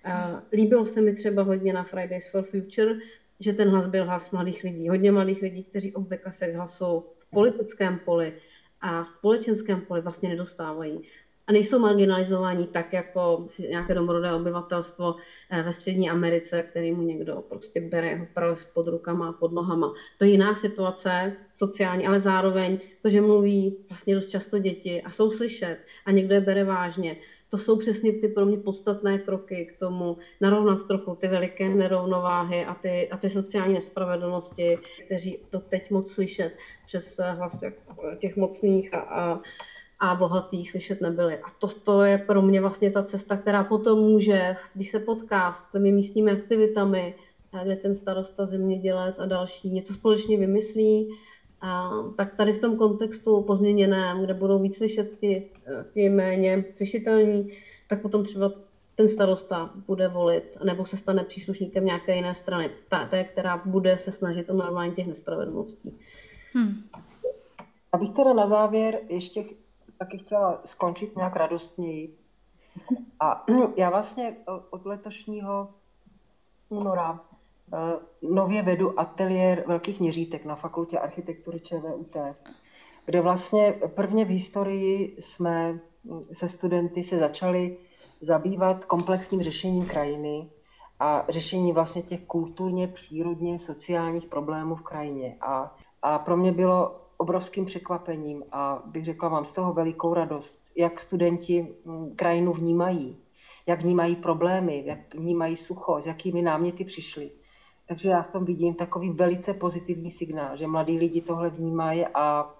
Líbilo 0.52 0.86
se 0.86 1.00
mi 1.00 1.14
třeba 1.14 1.42
hodně 1.42 1.72
na 1.72 1.84
Fridays 1.84 2.30
for 2.30 2.42
Future, 2.42 2.94
že 3.40 3.52
ten 3.52 3.68
hlas 3.68 3.86
byl 3.86 4.04
hlas 4.04 4.30
mladých 4.30 4.64
lidí. 4.64 4.88
Hodně 4.88 5.12
mladých 5.12 5.42
lidí, 5.42 5.64
kteří 5.64 5.94
obvykle 5.94 6.32
se 6.32 6.48
k 6.48 6.54
hlasu 6.54 7.06
v 7.18 7.30
politickém 7.30 7.98
poli 8.04 8.32
a 8.80 9.04
společenském 9.04 9.80
poli 9.80 10.00
vlastně 10.00 10.28
nedostávají 10.28 11.02
a 11.46 11.52
nejsou 11.52 11.78
marginalizováni 11.78 12.66
tak, 12.66 12.92
jako 12.92 13.46
nějaké 13.58 13.94
domorodé 13.94 14.32
obyvatelstvo 14.32 15.16
eh, 15.50 15.62
ve 15.62 15.72
Střední 15.72 16.10
Americe, 16.10 16.62
který 16.62 16.92
mu 16.92 17.02
někdo 17.02 17.44
prostě 17.48 17.80
bere 17.80 18.08
jeho 18.08 18.26
prales 18.34 18.64
pod 18.64 18.86
rukama 18.86 19.28
a 19.28 19.32
pod 19.32 19.52
nohama. 19.52 19.92
To 20.18 20.24
je 20.24 20.30
jiná 20.30 20.54
situace 20.54 21.32
sociální, 21.56 22.06
ale 22.06 22.20
zároveň 22.20 22.78
to, 23.02 23.10
že 23.10 23.20
mluví 23.20 23.76
vlastně 23.88 24.14
dost 24.14 24.28
často 24.28 24.58
děti 24.58 25.02
a 25.02 25.10
jsou 25.10 25.30
slyšet 25.30 25.78
a 26.06 26.10
někdo 26.10 26.34
je 26.34 26.40
bere 26.40 26.64
vážně, 26.64 27.16
to 27.50 27.58
jsou 27.58 27.76
přesně 27.76 28.12
ty 28.12 28.28
pro 28.28 28.46
mě 28.46 28.56
podstatné 28.56 29.18
kroky 29.18 29.66
k 29.66 29.78
tomu 29.78 30.16
narovnat 30.40 30.86
trochu 30.86 31.14
ty 31.14 31.28
veliké 31.28 31.68
nerovnováhy 31.68 32.64
a 32.64 32.74
ty, 32.74 33.08
a 33.08 33.16
ty 33.16 33.30
sociální 33.30 33.74
nespravedlnosti, 33.74 34.78
kteří 35.06 35.38
to 35.50 35.60
teď 35.60 35.90
moc 35.90 36.10
slyšet 36.12 36.52
přes 36.86 37.20
hlas 37.34 37.64
těch 38.18 38.36
mocných 38.36 38.94
a, 38.94 38.98
a 38.98 39.40
a 40.00 40.14
bohatých 40.14 40.70
slyšet 40.70 41.00
nebyli. 41.00 41.38
A 41.38 41.46
to, 41.58 41.68
to 41.68 42.02
je 42.02 42.18
pro 42.18 42.42
mě 42.42 42.60
vlastně 42.60 42.90
ta 42.90 43.02
cesta, 43.02 43.36
která 43.36 43.64
potom 43.64 43.98
může, 43.98 44.56
když 44.74 44.90
se 44.90 44.98
potká 44.98 45.52
s 45.52 45.72
těmi 45.72 45.92
místními 45.92 46.30
aktivitami, 46.30 47.14
kde 47.62 47.76
ten 47.76 47.96
starosta, 47.96 48.46
zemědělec 48.46 49.18
a 49.18 49.26
další 49.26 49.70
něco 49.70 49.94
společně 49.94 50.38
vymyslí, 50.38 51.08
a, 51.60 51.90
tak 52.16 52.36
tady 52.36 52.52
v 52.52 52.60
tom 52.60 52.76
kontextu 52.76 53.42
pozměněném, 53.42 54.22
kde 54.22 54.34
budou 54.34 54.58
víc 54.58 54.76
slyšet 54.76 55.10
ti, 55.20 55.50
ti 55.94 56.08
méně 56.08 56.64
slyšitelní, 56.76 57.52
tak 57.88 58.02
potom 58.02 58.24
třeba 58.24 58.52
ten 58.94 59.08
starosta 59.08 59.70
bude 59.86 60.08
volit, 60.08 60.56
nebo 60.64 60.84
se 60.84 60.96
stane 60.96 61.24
příslušníkem 61.24 61.84
nějaké 61.84 62.16
jiné 62.16 62.34
strany, 62.34 62.70
ta, 62.88 63.06
té, 63.06 63.24
která 63.24 63.62
bude 63.64 63.98
se 63.98 64.12
snažit 64.12 64.50
o 64.50 64.54
normální 64.54 64.94
těch 64.94 65.06
nespravedlností. 65.06 65.98
Hmm. 66.52 66.74
Abych 67.92 68.10
teda 68.10 68.32
na 68.32 68.46
závěr 68.46 68.98
ještě 69.08 69.44
taky 69.98 70.18
chtěla 70.18 70.60
skončit 70.64 71.16
nějak 71.16 71.36
radostněji. 71.36 72.18
A 73.20 73.44
já 73.76 73.90
vlastně 73.90 74.36
od 74.70 74.86
letošního 74.86 75.68
února 76.68 77.20
eh, 77.74 77.76
nově 78.22 78.62
vedu 78.62 79.00
ateliér 79.00 79.64
velkých 79.66 80.00
měřítek 80.00 80.44
na 80.44 80.54
fakultě 80.54 80.98
architektury 80.98 81.60
ČVUT, 81.60 82.16
kde 83.04 83.20
vlastně 83.20 83.72
prvně 83.94 84.24
v 84.24 84.28
historii 84.28 85.16
jsme 85.18 85.72
hm, 85.72 86.22
se 86.32 86.48
studenty 86.48 87.02
se 87.02 87.18
začali 87.18 87.78
zabývat 88.20 88.84
komplexním 88.84 89.42
řešením 89.42 89.86
krajiny 89.86 90.50
a 91.00 91.26
řešení 91.28 91.72
vlastně 91.72 92.02
těch 92.02 92.20
kulturně, 92.20 92.88
přírodně, 92.88 93.58
sociálních 93.58 94.26
problémů 94.26 94.74
v 94.74 94.82
krajině. 94.82 95.36
A, 95.40 95.76
a 96.02 96.18
pro 96.18 96.36
mě 96.36 96.52
bylo 96.52 97.05
obrovským 97.16 97.64
překvapením 97.64 98.44
a 98.52 98.82
bych 98.86 99.04
řekla 99.04 99.28
vám 99.28 99.44
z 99.44 99.52
toho 99.52 99.72
velikou 99.72 100.14
radost, 100.14 100.62
jak 100.76 101.00
studenti 101.00 101.74
mm, 101.84 102.16
krajinu 102.16 102.52
vnímají, 102.52 103.16
jak 103.66 103.82
vnímají 103.82 104.16
problémy, 104.16 104.82
jak 104.86 105.14
vnímají 105.14 105.56
sucho, 105.56 106.00
s 106.00 106.06
jakými 106.06 106.42
náměty 106.42 106.84
přišli. 106.84 107.30
Takže 107.88 108.08
já 108.08 108.22
v 108.22 108.28
tom 108.28 108.44
vidím 108.44 108.74
takový 108.74 109.10
velice 109.10 109.54
pozitivní 109.54 110.10
signál, 110.10 110.56
že 110.56 110.66
mladí 110.66 110.98
lidi 110.98 111.20
tohle 111.20 111.50
vnímají 111.50 112.06
a, 112.06 112.54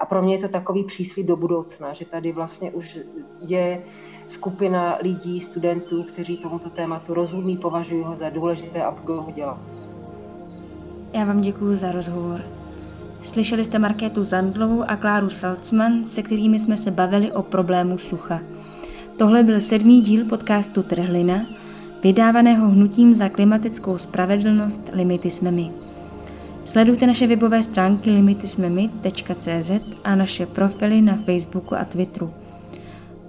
a 0.00 0.06
pro 0.06 0.22
mě 0.22 0.34
je 0.34 0.38
to 0.38 0.48
takový 0.48 0.84
příslip 0.84 1.26
do 1.26 1.36
budoucna, 1.36 1.92
že 1.92 2.04
tady 2.04 2.32
vlastně 2.32 2.72
už 2.72 2.98
je 3.46 3.82
skupina 4.28 4.98
lidí, 5.00 5.40
studentů, 5.40 6.02
kteří 6.02 6.36
tomuto 6.36 6.70
tématu 6.70 7.14
rozumí, 7.14 7.56
považují 7.56 8.02
ho 8.02 8.16
za 8.16 8.30
důležité 8.30 8.84
a 8.84 8.90
budou 8.90 9.20
ho 9.20 9.32
dělat. 9.32 9.58
Já 11.12 11.24
vám 11.24 11.40
děkuji 11.40 11.76
za 11.76 11.92
rozhovor. 11.92 12.63
Slyšeli 13.24 13.64
jste 13.64 13.78
Markétu 13.78 14.24
Zandlovou 14.24 14.82
a 14.82 14.96
Kláru 14.96 15.30
Salcman, 15.30 16.04
se 16.04 16.22
kterými 16.22 16.58
jsme 16.58 16.76
se 16.76 16.90
bavili 16.90 17.32
o 17.32 17.42
problému 17.42 17.98
sucha. 17.98 18.40
Tohle 19.18 19.42
byl 19.42 19.60
sedmý 19.60 20.02
díl 20.02 20.24
podcastu 20.24 20.82
Trhlina, 20.82 21.46
vydávaného 22.02 22.70
hnutím 22.70 23.14
za 23.14 23.28
klimatickou 23.28 23.98
spravedlnost 23.98 24.90
Limity 24.92 25.30
jsme 25.30 25.50
my. 25.50 25.70
Sledujte 26.66 27.06
naše 27.06 27.26
webové 27.26 27.62
stránky 27.62 28.10
limitysmemy.cz 28.10 29.70
a 30.04 30.14
naše 30.14 30.46
profily 30.46 31.02
na 31.02 31.16
Facebooku 31.16 31.74
a 31.74 31.84
Twitteru. 31.84 32.30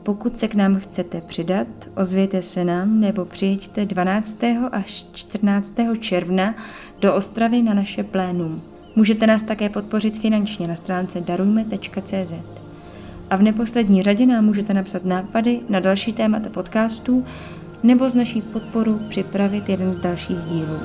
Pokud 0.03 0.37
se 0.37 0.47
k 0.47 0.55
nám 0.55 0.79
chcete 0.79 1.21
přidat, 1.21 1.67
ozvěte 1.97 2.41
se 2.41 2.65
nám 2.65 2.99
nebo 2.99 3.25
přijďte 3.25 3.85
12. 3.85 4.37
až 4.71 5.05
14. 5.13 5.73
června 5.99 6.55
do 7.01 7.15
Ostravy 7.15 7.61
na 7.61 7.73
naše 7.73 8.03
plénum. 8.03 8.74
Můžete 8.95 9.27
nás 9.27 9.43
také 9.43 9.69
podpořit 9.69 10.19
finančně 10.19 10.67
na 10.67 10.75
stránce 10.75 11.21
darujme.cz. 11.21 12.33
A 13.29 13.35
v 13.35 13.41
neposlední 13.41 14.03
řadě 14.03 14.25
nám 14.25 14.45
můžete 14.45 14.73
napsat 14.73 15.05
nápady 15.05 15.59
na 15.69 15.79
další 15.79 16.13
témata 16.13 16.49
podcastů 16.49 17.25
nebo 17.83 18.09
z 18.09 18.15
naší 18.15 18.41
podporu 18.41 18.99
připravit 19.09 19.69
jeden 19.69 19.91
z 19.91 19.97
dalších 19.97 20.37
dílů. 20.37 20.79